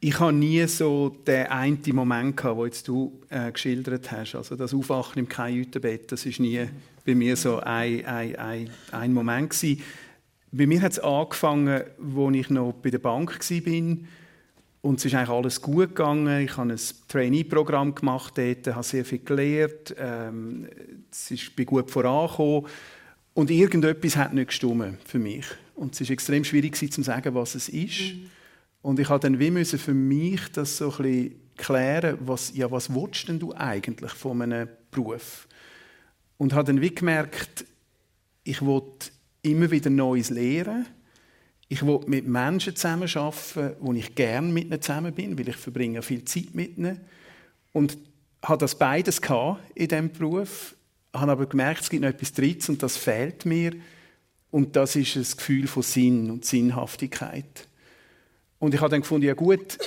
[0.00, 4.36] ich habe nie so den einen Moment gehabt, den jetzt du äh, geschildert hast.
[4.36, 6.68] Also das Aufwachen im Kajütenbett, das ist nie
[7.04, 9.82] bei mir so ein, ein, ein, ein Moment gewesen.
[10.52, 13.96] Bei mir hat es angefangen, als ich noch bei der Bank war.
[14.80, 16.44] Und es ist eigentlich alles gut gegangen.
[16.44, 19.94] Ich habe ein Trainee-Programm gemacht dort, habe sehr viel gelernt.
[19.98, 20.68] Ähm,
[21.10, 22.66] es ist, bin gut vorangekommen.
[23.34, 25.44] Und irgendetwas hat nicht gestimmt für mich.
[25.74, 28.14] Und es ist extrem schwierig zu sagen, was es ist.
[28.14, 28.30] Mhm.
[28.82, 32.94] Und ich habe dann wie müssen für mich das so ein klären, was, ja, was
[32.94, 35.46] willst denn du eigentlich von einem Beruf?
[36.38, 37.66] Und habe dann wie gemerkt,
[38.44, 38.82] ich will
[39.42, 40.86] immer wieder Neues lernen.
[41.68, 46.00] Ich will mit Menschen zusammenarbeiten, wo ich gerne mit ihnen zusammen bin, weil ich verbringe
[46.00, 47.00] viel Zeit mit ihnen.
[47.72, 47.98] Und
[48.42, 49.20] habe das beides
[49.74, 50.74] in diesem Beruf,
[51.12, 53.72] habe aber gemerkt, es gibt noch etwas Drittes und das fehlt mir.
[54.50, 57.67] Und das ist das Gefühl von Sinn und Sinnhaftigkeit.
[58.58, 59.78] Und ich habe dann gefunden, ja gut,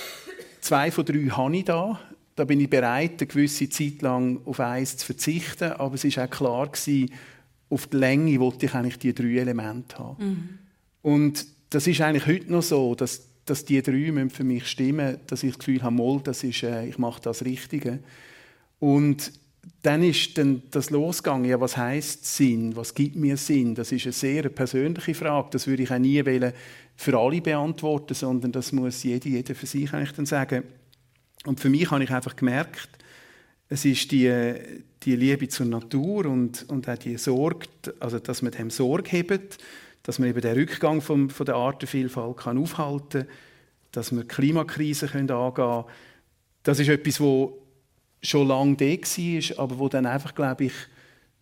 [0.61, 1.99] zwei von drei habe ich da.
[2.36, 5.74] Da bin ich bereit, eine gewisse Zeit lang auf eins zu verzichten.
[5.74, 7.11] Aber es war auch klar, gewesen,
[7.69, 10.26] auf die Länge wollte ich eigentlich die drei Elemente haben.
[10.26, 10.59] Mhm.
[11.01, 15.43] Und das ist eigentlich heute noch so, dass, dass die drei für mich stimmen, dass
[15.43, 17.99] ich das Gefühl habe, Moll, das ist, äh, ich mache das Richtige.
[18.80, 19.32] Und
[19.84, 21.49] dann ist dann das losgegangen.
[21.49, 22.76] Ja, was heißt Sinn?
[22.76, 23.76] Was gibt mir Sinn?
[23.76, 25.49] Das ist eine sehr persönliche Frage.
[25.51, 26.53] Das würde ich auch nie wollen
[26.95, 30.64] für alle beantworten, sondern das muss jeder, jeder für sich eigentlich dann sagen.
[31.45, 32.89] Und für mich habe ich einfach gemerkt,
[33.70, 34.53] es ist die,
[35.03, 37.68] die Liebe zur Natur und, und auch die Sorge,
[37.99, 39.57] also dass man dem Sorge hebt,
[40.03, 43.28] dass man eben den Rückgang vom, von der Artenvielfalt kann aufhalten kann,
[43.91, 45.86] dass wir Klimakrise angehen können.
[46.64, 47.61] Das ist etwas, wo
[48.22, 50.74] schon lange da war, aber wo dann einfach, glaube ich,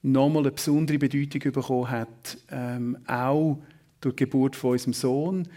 [0.02, 3.60] nochmal eine besondere Bedeutung bekommen hat, ähm, auch
[4.00, 5.48] durch die Geburt von unserem Sohn.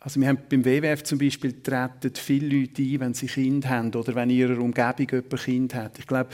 [0.00, 3.94] Also wir haben beim WWF zum Beispiel treten viele Leute ein, wenn sie Kinder haben
[3.94, 5.98] oder wenn in ihrer Umgebung jemand Kind hat.
[5.98, 6.30] Ich glaube,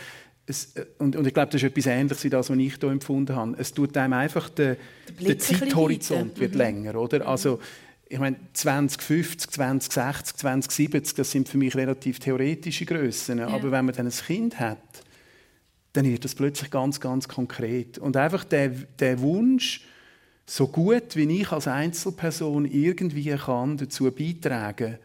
[0.46, 2.90] es, äh, und, und, ich glaube, das ist etwas Ähnliches wie das, was ich hier
[2.90, 3.56] empfunden habe.
[3.58, 4.76] Es tut einem einfach der,
[5.20, 6.58] der Zeithorizont wird mhm.
[6.58, 7.20] länger, oder?
[7.20, 7.26] Mhm.
[7.26, 7.58] Also
[8.08, 13.38] ich meine 2050, 2060, 2070, das sind für mich relativ theoretische Größen.
[13.38, 13.48] Ja.
[13.48, 14.78] Aber wenn man dann ein Kind hat,
[15.92, 17.98] dann wird das plötzlich ganz, ganz konkret.
[17.98, 19.84] Und einfach der, der Wunsch,
[20.46, 24.98] so gut wie ich als Einzelperson irgendwie kann, dazu beitragen,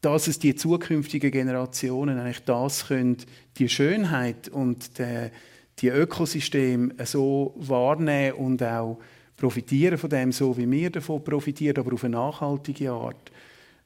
[0.00, 3.16] dass es die zukünftigen Generationen eigentlich das können,
[3.56, 5.30] die Schönheit und die,
[5.80, 9.00] die Ökosysteme so wahrnehmen und auch
[9.38, 13.30] profitieren von dem, so wie wir davon profitieren, aber auf eine nachhaltige Art.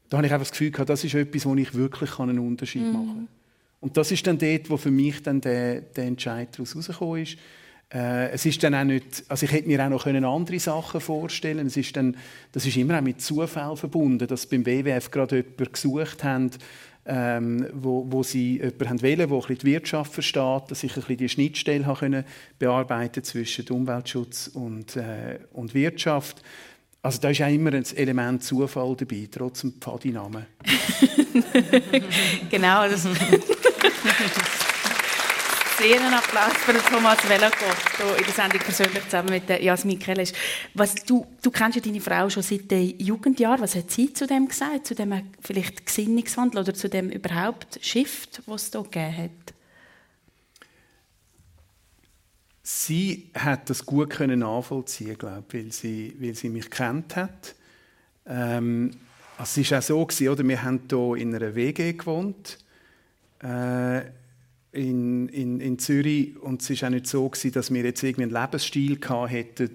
[0.09, 2.83] Da habe ich einfach das Gefühl gehabt, das ist etwas, wo ich wirklich einen Unterschied
[2.83, 3.17] machen kann.
[3.19, 3.27] Mhm.
[3.79, 7.37] Und das ist dann dort, wo für mich dann der, der Entscheid daraus herausgekommen ist.
[7.93, 11.67] Äh, es ist dann auch nicht, also ich hätte mir auch noch andere Sachen vorstellen
[11.67, 12.17] es ist dann,
[12.51, 16.49] Das ist immer auch mit Zufall verbunden, dass beim WWF gerade jemanden gesucht haben,
[17.05, 21.17] ähm, wo, wo sie jemanden haben wollen, der die Wirtschaft versteht, dass ich ein bisschen
[21.17, 22.23] die Schnittstelle haben können
[22.59, 26.41] bearbeiten zwischen Umweltschutz und, äh, und Wirtschaft.
[27.01, 30.45] Also da ist auch immer ein Element Zufall dabei, trotz dem Pfadinamen.
[32.49, 33.05] genau, das
[35.83, 40.31] sehr einen Applaus für Thomas Velakov hier in der Sendung persönlich zusammen mit Jasmin Kellesch.
[40.73, 43.59] Was, du, du kennst ja deine Frau schon seit den Jugendjahren.
[43.59, 44.87] Was hat sie zu dem gesagt?
[44.87, 49.53] Zu dem vielleicht Gesinnungswandel oder zu dem überhaupt Shift, was es hier gegeben hat?
[52.61, 57.55] Sie hat das gut können nachvollziehen, glaube weil sie, weil sie mich kennt hat.
[58.25, 58.91] Ähm,
[59.37, 60.47] also es war auch so gewesen, oder?
[60.47, 62.57] Wir haben hier in einer WG gewohnt.
[63.41, 64.03] Äh,
[64.73, 68.23] in, in, in Zürich und es war auch nicht so, gewesen, dass wir jetzt irgendwie
[68.23, 69.71] einen Lebensstil hätten,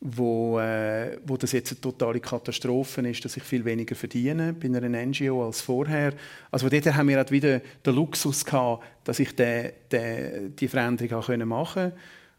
[0.00, 4.66] wo, äh, wo das jetzt eine totale Katastrophe ist, dass ich viel weniger verdiene bei
[4.66, 6.12] einer NGO als vorher.
[6.50, 11.18] Also dort haben wir halt wieder den Luxus gehabt, dass ich de, de, die Veränderung
[11.18, 11.96] auch machen konnte.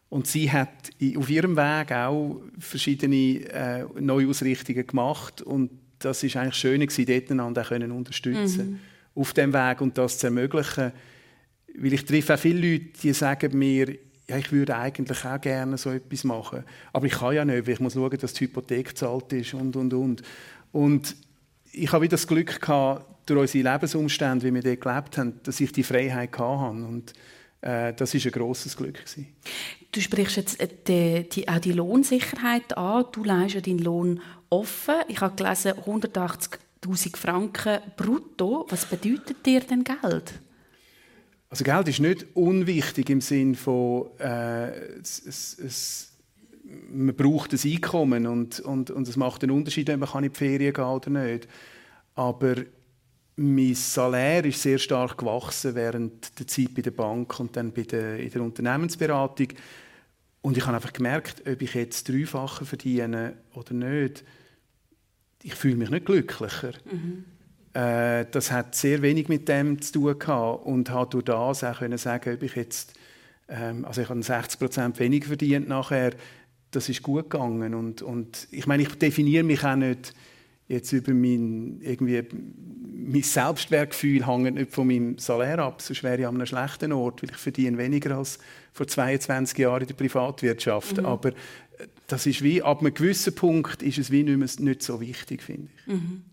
[0.10, 6.56] Und sie hat auf ihrem Weg auch verschiedene äh, Neuausrichtungen gemacht und das ist eigentlich
[6.56, 8.72] schön gewesen, dort einander können unterstützen
[9.16, 9.22] mhm.
[9.22, 10.92] auf dem Weg und das zu ermöglichen.
[11.76, 13.98] Weil ich treffe auch viele Leute, die sagen mir,
[14.28, 16.64] ja, ich würde eigentlich auch gerne so etwas machen,
[16.94, 19.76] aber ich kann ja nicht, weil ich muss schauen, dass die Hypothek gezahlt ist und,
[19.76, 20.22] und, und.
[20.72, 21.16] Und
[21.72, 25.72] ich habe das Glück gehabt, durch unsere Lebensumstände, wie wir dort gelebt haben, dass ich
[25.72, 26.72] die Freiheit hatte.
[26.72, 27.14] Und
[27.62, 28.96] äh, das ist ein grosses Glück.
[28.96, 29.28] Gewesen.
[29.92, 33.06] Du sprichst jetzt äh, die, die, auch die Lohnsicherheit an.
[33.12, 34.96] Du leistest deinen Lohn offen.
[35.08, 38.66] Ich habe gelesen, 180.000 Franken brutto.
[38.70, 40.34] Was bedeutet dir denn Geld?
[41.54, 46.12] Also Geld ist nicht unwichtig im Sinne von, äh, es, es, es,
[46.90, 50.36] man braucht ein Einkommen und, und, und es macht einen Unterschied, ob man in die
[50.36, 51.48] Ferien gehen oder nicht.
[52.16, 52.56] Aber
[53.36, 57.84] mein Salär ist sehr stark gewachsen während der Zeit bei der Bank und dann bei
[57.84, 59.50] der, in der Unternehmensberatung.
[60.42, 64.24] Und ich habe einfach gemerkt, ob ich jetzt dreifache verdiene oder nicht,
[65.44, 66.74] ich fühle mich nicht glücklicher.
[66.92, 67.26] Mhm.
[67.74, 71.80] Äh, das hat sehr wenig mit dem zu tun gehabt und habe durch das auch
[71.80, 72.94] können sagen, ob ich jetzt,
[73.48, 76.12] ähm, also ich habe 60 Prozent weniger verdient nachher,
[76.70, 80.14] das ist gut gegangen und, und ich meine, ich definiere mich auch nicht
[80.68, 86.28] jetzt über mein, irgendwie, mein Selbstwertgefühl hängt nicht von meinem Salär ab, sonst wäre ich
[86.28, 88.40] an einem schlechten Ort, weil ich verdiene weniger als
[88.72, 90.98] vor 22 Jahren in der Privatwirtschaft.
[90.98, 91.06] Mhm.
[91.06, 91.34] Aber äh,
[92.08, 95.44] das ist wie, ab einem gewissen Punkt ist es wie nicht, mehr, nicht so wichtig,
[95.44, 95.94] finde ich.
[95.94, 96.24] Mhm.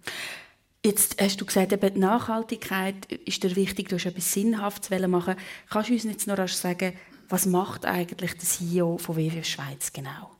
[0.85, 2.95] Jetzt hast du gesagt, eben die Nachhaltigkeit
[3.27, 5.35] ist dir wichtig, du hast etwas Sinnhaftes machen
[5.69, 6.95] Kannst du uns jetzt noch sagen,
[7.29, 10.31] was macht eigentlich der CEO von WWF Schweiz genau?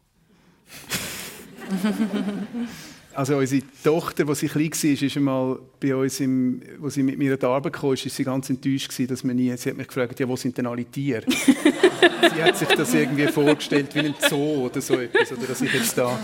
[3.13, 7.19] Also unsere Tochter, als sie klein war, ist einmal bei uns, im, wo sie mit
[7.19, 9.77] mir an die Arbeit kam, ist sie ganz enttäuscht gewesen, dass man nie, sie hat
[9.77, 11.25] mich gefragt, ja, wo sind denn alle Tiere?
[11.29, 15.73] sie hat sich das irgendwie vorgestellt wie ein Zoo oder so etwas, oder dass ich
[15.73, 16.19] jetzt da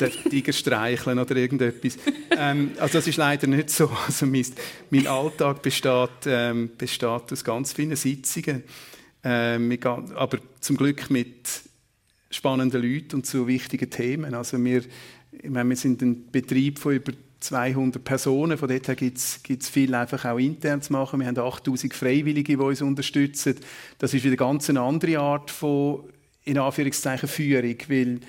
[0.00, 1.98] den Tiger streicheln oder irgendetwas.
[2.36, 3.90] Ähm, also das ist leider nicht so.
[4.06, 4.46] Also mein,
[4.90, 8.64] mein Alltag besteht, ähm, besteht aus ganz vielen Sitzungen,
[9.24, 11.46] ähm, aber zum Glück mit
[12.30, 14.34] spannenden Leuten und zu wichtigen Themen.
[14.34, 14.82] Also wir
[15.48, 19.94] meine, wir sind ein Betrieb von über 200 Personen, von dort her gibt es viel
[19.94, 21.20] einfach auch intern zu machen.
[21.20, 23.56] Wir haben 8000 Freiwillige, die uns unterstützen.
[23.98, 26.04] Das ist wieder ganz eine andere Art von,
[26.44, 28.20] in Anführungszeichen, Führung, weil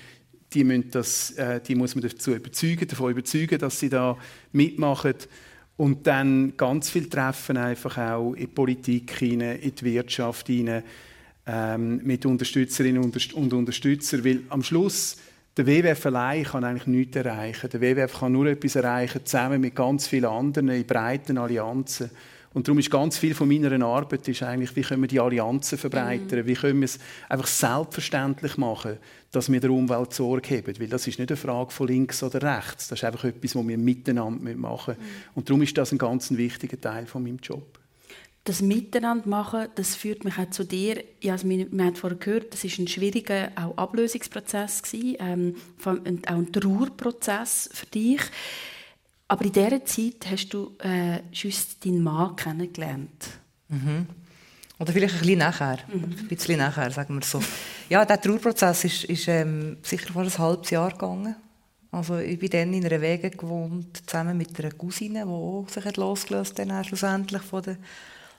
[0.54, 4.16] die, müssen das, äh, die muss man dazu überzeugen, davon überzeugen, dass sie da
[4.52, 5.14] mitmachen.
[5.76, 10.84] Und dann ganz viel Treffen einfach auch in die Politik hinein, in die Wirtschaft hinein,
[11.46, 15.16] ähm, mit Unterstützerinnen und Unterstützern, weil am Schluss
[15.56, 17.70] der WWF allein kann eigentlich nichts erreichen.
[17.70, 22.10] Der WWF kann nur etwas erreichen, zusammen mit ganz vielen anderen in breiten Allianzen.
[22.54, 25.76] Und darum ist ganz viel von meiner Arbeit ist eigentlich, wie können wir die Allianzen
[25.76, 26.46] verbreitern, mhm.
[26.46, 26.98] wie können wir es
[27.28, 28.98] einfach selbstverständlich machen,
[29.32, 30.80] dass wir der Umwelt Sorge haben.
[30.80, 33.66] Weil das ist nicht eine Frage von links oder rechts, das ist einfach etwas, was
[33.66, 34.94] wir miteinander machen.
[34.96, 35.04] Mhm.
[35.34, 37.80] Und darum ist das ein ganz wichtiger Teil von meinem Job
[38.44, 41.02] das Miteinander machen, das führt mich auch zu dir.
[41.22, 45.96] Ja, also wir, haben vorhin gehört, das ist ein schwieriger auch Ablösungsprozess gewesen, ähm, auch
[46.34, 48.20] ein Trauerprozess für dich.
[49.28, 51.20] Aber in dieser Zeit hast du äh,
[51.82, 53.30] deinen Mann kennengelernt.
[53.68, 54.06] Mhm.
[54.78, 56.04] Oder vielleicht ein bisschen nachher, mhm.
[56.04, 57.42] ein bisschen nachher, sagen wir so.
[57.88, 61.36] Ja, der Trauerprozess ist, ist ähm, sicher vor ein halbes Jahr gegangen.
[61.90, 66.58] Also ich bin dann in einer Wege gewohnt, zusammen mit einer Cousine, die sich losgelöst
[66.58, 67.76] hat, schlussendlich von der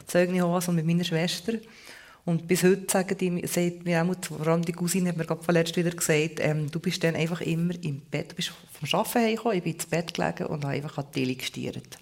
[0.06, 1.54] Zeugnis Jehovas und mit meiner Schwester.
[2.26, 5.44] Und bis heute sagen die, sagt mir auch, vor allem die Cousine hat mir gerade
[5.44, 9.20] vorletzt wieder gesagt, ähm, du bist dann einfach immer im Bett, du bist vom Arbeiten
[9.20, 12.00] hergekommen, ich bin ins Bett gelegen und habe einfach an die Tele gestiert.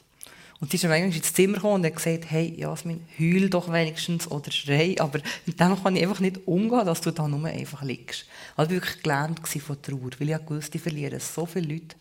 [0.62, 4.32] Und sie ist dann ins Zimmer gekommen und hat gesagt, hey, Jasmin, heul doch wenigstens
[4.32, 7.84] oder schrei, aber mit dem kann ich einfach nicht umgehen, dass du da nur einfach
[7.84, 8.26] liegst.
[8.56, 11.98] Also ich war wirklich gelähmt von Trauer, weil ich wusste, ich verliere so viele Leute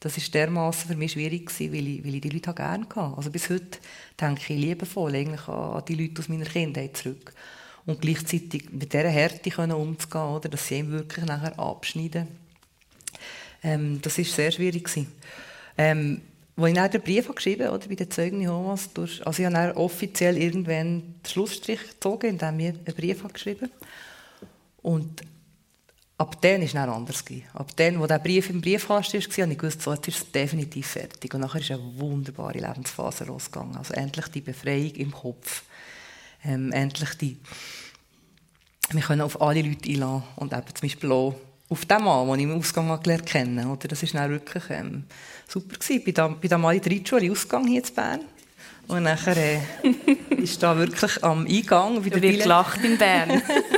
[0.00, 3.16] das war dermaßen für mich schwierig gewesen, weil ich, weil ich die Leute gerne hatte.
[3.16, 3.78] Also bis heute
[4.20, 7.32] denke ich liebevoll eigentlich an die Leute aus meiner Kindheit zurück.
[7.84, 12.28] Und gleichzeitig mit dieser Härte können umzugehen, oder, dass sie ihm wirklich nachher abschneiden.
[13.62, 14.84] Ähm, das war sehr schwierig.
[14.84, 15.12] Gewesen.
[15.76, 16.20] Ähm,
[16.56, 19.46] als ich dann den Brief geschrieben habe, oder, bei den Zeugen Jehovas, durch, also ich
[19.46, 23.70] habe dann offiziell irgendwann den Schlussstrich gezogen, indem ich einen Brief habe geschrieben
[24.82, 25.22] Und
[26.18, 27.24] Ab dann war es anders.
[27.54, 30.32] Ab dann, wo der Brief im Briefkasten war, habe ich gewusst, so, jetzt ist es
[30.32, 31.32] definitiv fertig.
[31.32, 33.76] Und nachher ist eine wunderbare Lebensphase losgegangen.
[33.76, 35.62] Also endlich die Befreiung im Kopf.
[36.44, 37.36] Ähm, endlich die...
[38.90, 41.36] Wir können auf alle Leute einladen und eben zum Beispiel auch
[41.68, 45.04] auf den Mann, den ich im Ausgang gelernt kennen oder Das war wirklich ähm,
[45.46, 45.76] super.
[45.76, 45.98] Gewesen.
[45.98, 48.20] Ich bin da, mal in der Reitschule Ausgang hier in Bern.
[48.88, 49.60] Und nachher äh,
[50.30, 53.42] ist da wirklich am Eingang wieder wird gelacht in Bern.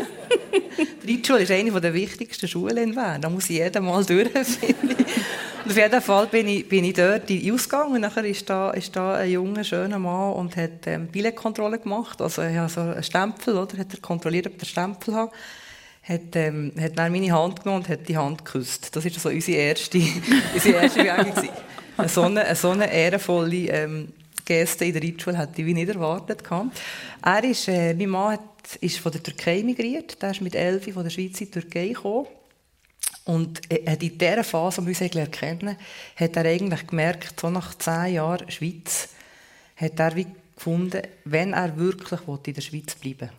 [1.03, 3.21] die Reitschule ist eine der wichtigsten Schulen in Bern.
[3.21, 4.29] Da muss ich jeden Mal durch.
[4.37, 8.95] auf jeden Fall bin ich, bin ich dort den Ausgang und nachher ist da, ist
[8.95, 12.21] da ein junger, schöner Mann und hat ähm, Billetkontrolle gemacht.
[12.21, 13.79] Also hat so einen Stempel, oder?
[13.79, 15.31] Hat er kontrolliert, ob der Stempel hat
[16.03, 18.95] hat, ähm, hat dann meine Hand genommen und hat die Hand geküsst.
[18.95, 19.99] Das war so unsere erste,
[20.55, 21.51] unsere erste Begegnung.
[21.97, 24.13] Eine so eine, eine, so eine ehrenvolle ähm,
[24.51, 26.43] Geste in der Reitschule hätte ich nicht erwartet.
[27.23, 30.17] Er ist, äh, mein Mann hat, ist von der Türkei migriert.
[30.21, 32.27] Er ist mit elf von der Schweiz in die Türkei gekommen.
[33.27, 35.77] Und in dieser Phase, die wir uns erkennen,
[36.17, 39.11] hat er eigentlich gemerkt, so nach zehn Jahren Schweiz,
[39.77, 40.27] hat er wie
[40.57, 43.31] gefunden, wenn er wirklich in der Schweiz bleiben will,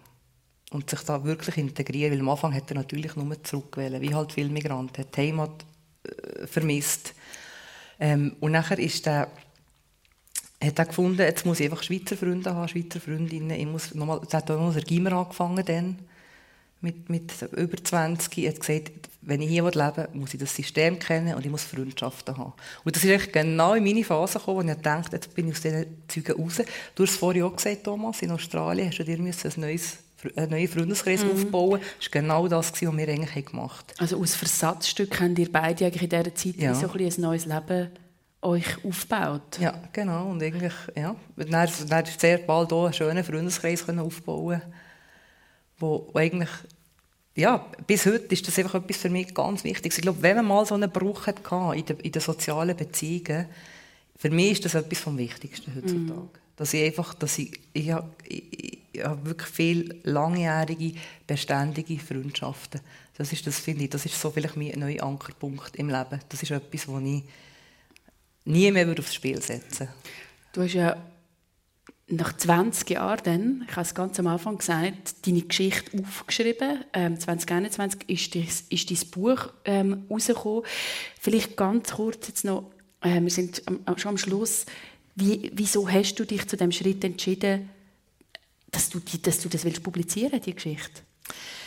[0.72, 2.14] und sich da wirklich integrieren.
[2.14, 5.66] Weil am Anfang hat er natürlich nur zurückgewählt, wie halt viele Migranten, hat die Heimat
[6.03, 7.14] äh, vermisst.
[7.99, 9.28] Ähm, und nachher ist der,
[10.62, 13.51] hat er gefunden, jetzt muss ich einfach Schweizer Freunde haben, Schweizer Freundinnen.
[13.51, 15.99] Ich muss nochmal, es hat auch noch der Gimmer angefangen dann,
[16.82, 18.38] mit, mit über 20.
[18.38, 18.91] Er hat gesagt,
[19.22, 22.53] wenn ich hier leben will, muss ich das System kennen und ich muss Freundschaften haben.
[22.84, 25.55] Und das ist eigentlich genau in meine Phase gekommen, wo ich dachte, jetzt bin ich
[25.55, 26.62] aus diesen Zeugen raus.
[26.95, 29.97] Du hast es vorhin auch gesagt, Thomas, in Australien hast du dir ein neues
[30.36, 31.32] einen neuen Freundeskreis mhm.
[31.32, 31.82] aufbauen.
[31.97, 33.99] Das war genau das, was wir eigentlich gemacht haben.
[33.99, 36.76] Also aus Versatzstück habt ihr beide eigentlich in dieser Zeit ja.
[36.76, 37.89] so ein, ein neues Leben
[38.41, 39.59] euch aufgebaut?
[39.59, 40.29] Ja, genau.
[40.29, 44.61] Und eigentlich, ja, dann, dann sehr bald auch einen schönen Freundeskreis aufbauen
[45.77, 46.49] wo, wo eigentlich
[47.35, 49.93] ja, bis heute ist das einfach etwas für mich ganz wichtig.
[49.95, 51.41] Ich glaube, wenn man mal so einen Bruch hatte
[51.77, 53.45] in den, in den sozialen Beziehungen,
[54.17, 56.19] für mich ist das etwas vom Wichtigsten heutzutage.
[56.21, 56.29] Mm.
[56.57, 57.89] Dass ich einfach, dass ich, ich,
[58.27, 60.93] ich, ich habe wirklich viele langjährige,
[61.25, 62.81] beständige Freundschaften.
[63.17, 66.19] Das ist, das finde ich, das ist so vielleicht mein neuer Ankerpunkt im Leben.
[66.27, 67.23] Das ist etwas, das ich
[68.45, 69.87] nie mehr aufs Spiel setzen.
[70.53, 70.97] Du hast ja
[72.11, 76.83] nach 20 Jahren dann, ich habe es ganz am Anfang gesagt, deine Geschichte aufgeschrieben.
[76.93, 78.35] Ähm, 2021 ist,
[78.69, 80.63] ist dein Buch ähm, rausgekommen.
[81.19, 82.71] Vielleicht ganz kurz jetzt noch,
[83.01, 84.65] äh, wir sind am, schon am Schluss.
[85.15, 87.69] Wie, wieso hast du dich zu dem Schritt entschieden,
[88.71, 91.01] dass du, dass du das willst publizieren, die Geschichte?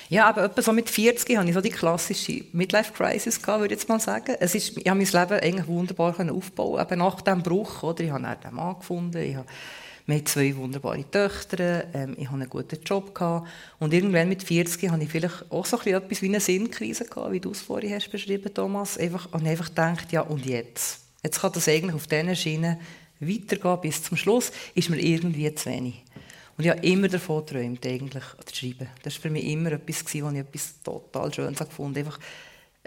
[0.08, 3.88] Ja, aber etwa so mit 40 hatte ich so die klassische Midlife-Crisis, würde ich jetzt
[3.88, 4.36] mal sagen.
[4.38, 7.82] Es ist, ich habe mein Leben eigentlich wunderbar aufbauen eben nach diesem Bruch.
[7.82, 8.04] Oder?
[8.04, 9.46] Ich habe dann einen Mann gefunden, ich habe
[10.06, 13.14] wir haben zwei wunderbare Töchter, ähm, ich hatte einen guten Job.
[13.14, 13.48] Gehabt.
[13.78, 17.40] Und irgendwann mit 40 hatte ich vielleicht auch so etwas wie eine Sinnkrise, gehabt, wie
[17.40, 18.98] du es vorhin hast beschrieben Thomas.
[18.98, 21.00] Einfach, und einfach gedacht, ja und jetzt?
[21.22, 22.76] Jetzt kann das eigentlich auf diesen Schienen
[23.18, 26.02] weitergehen bis zum Schluss, ist mir irgendwie zu wenig.
[26.56, 28.88] Und ich habe immer davon geträumt, eigentlich zu schreiben.
[29.02, 32.18] Das war für mich immer etwas, wo ich etwas total Schönes gefunden habe.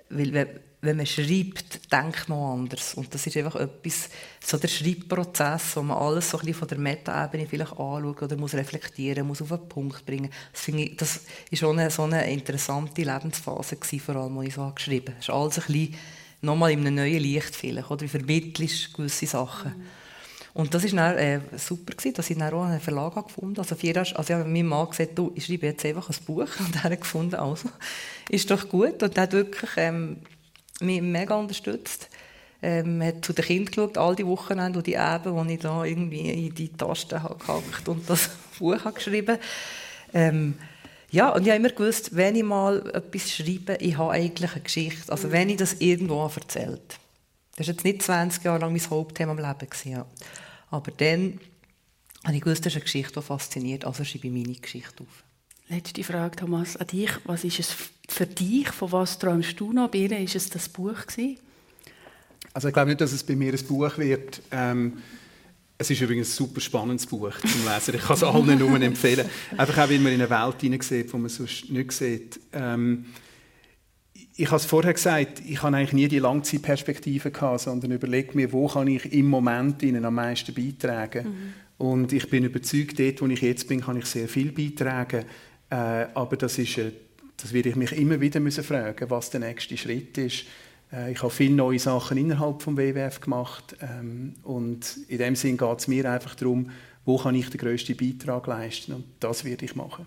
[0.09, 2.93] weil, wenn man schreibt, denkt man anders.
[2.93, 4.09] Und das ist einfach etwas,
[4.39, 8.37] so der Schreibprozess, wo man alles so ein bisschen von der Metaebene vielleicht anschaut oder
[8.37, 10.31] muss reflektieren, muss auf einen Punkt bringen.
[10.53, 14.53] Das, ich, das ist schon eine, so eine interessante Lebensphase gewesen, vor allem, als ich
[14.53, 15.19] so geschrieben habe.
[15.19, 15.95] Es ist alles ein bisschen
[16.41, 18.01] nochmal in einem neuen Licht vielleicht, oder?
[18.01, 19.71] Wie vermittelst gewisse Sachen.
[19.75, 20.06] Mhm.
[20.57, 23.61] Und das war äh, super, gewesen, dass ich dann auch einen Verlag gefunden habe.
[23.61, 26.49] Also, vier, also ich habe Mann gesagt, du, ich schreibe jetzt einfach ein Buch.
[26.59, 27.69] Und er hat gefunden, also,
[28.27, 29.03] ist doch gut.
[29.03, 30.17] Und er hat wirklich ähm,
[30.79, 32.09] mich mega unterstützt.
[32.63, 35.85] Ähm, hat zu den Kindern geschaut, all die Wochenende und die Abende, wo ich da
[35.85, 39.37] irgendwie in die Tasten habe gehackt und das Buch habe geschrieben
[40.11, 40.55] ähm,
[41.11, 44.61] ja, und ich habe immer gewusst, wenn ich mal etwas schreibe, ich habe eigentlich eine
[44.61, 45.11] Geschichte.
[45.11, 46.97] Also wenn ich das irgendwo erzählt.
[47.55, 49.69] Das war jetzt nicht 20 Jahre lang mein Hauptthema im Leben.
[49.69, 50.05] Gewesen, ja.
[50.69, 51.39] Aber dann
[52.23, 55.23] habe ich gewusst, das ist eine Geschichte, die fasziniert, also schreibe ich meine Geschichte auf.
[55.69, 57.11] Letzte Frage, Thomas, an dich.
[57.25, 57.75] Was ist es
[58.07, 58.69] für dich?
[58.69, 59.89] Von was träumst du noch?
[59.89, 61.37] Bei Ihnen ist es das Buch gewesen?
[62.53, 64.41] Also ich glaube nicht, dass es bei mir ein Buch wird.
[64.51, 65.01] Ähm,
[65.77, 67.95] es ist übrigens ein super spannendes Buch zum Lesen.
[67.95, 69.29] Ich kann es allen nur empfehlen.
[69.57, 72.39] Einfach auch, weil man in eine Welt hineinsieht, die man sonst nicht sieht.
[72.53, 73.05] Ähm,
[74.37, 78.53] ich habe es vorher gesagt, ich habe eigentlich nie die Langzeitperspektive gehabt, sondern überlege mir,
[78.53, 81.27] wo kann ich im Moment ihnen am meisten beitragen.
[81.27, 81.53] Mhm.
[81.79, 85.25] Und ich bin überzeugt, dort, wo ich jetzt bin, kann ich sehr viel beitragen.
[85.71, 86.91] Äh, aber das ist, äh,
[87.35, 90.45] das werde ich mich immer wieder müssen fragen, was der nächste Schritt ist.
[90.93, 95.57] Äh, ich habe viele neue Sachen innerhalb des WWF gemacht ähm, und in dem Sinn
[95.57, 96.69] geht es mir einfach darum,
[97.05, 100.05] wo kann ich den grössten Beitrag leisten und das werde ich machen.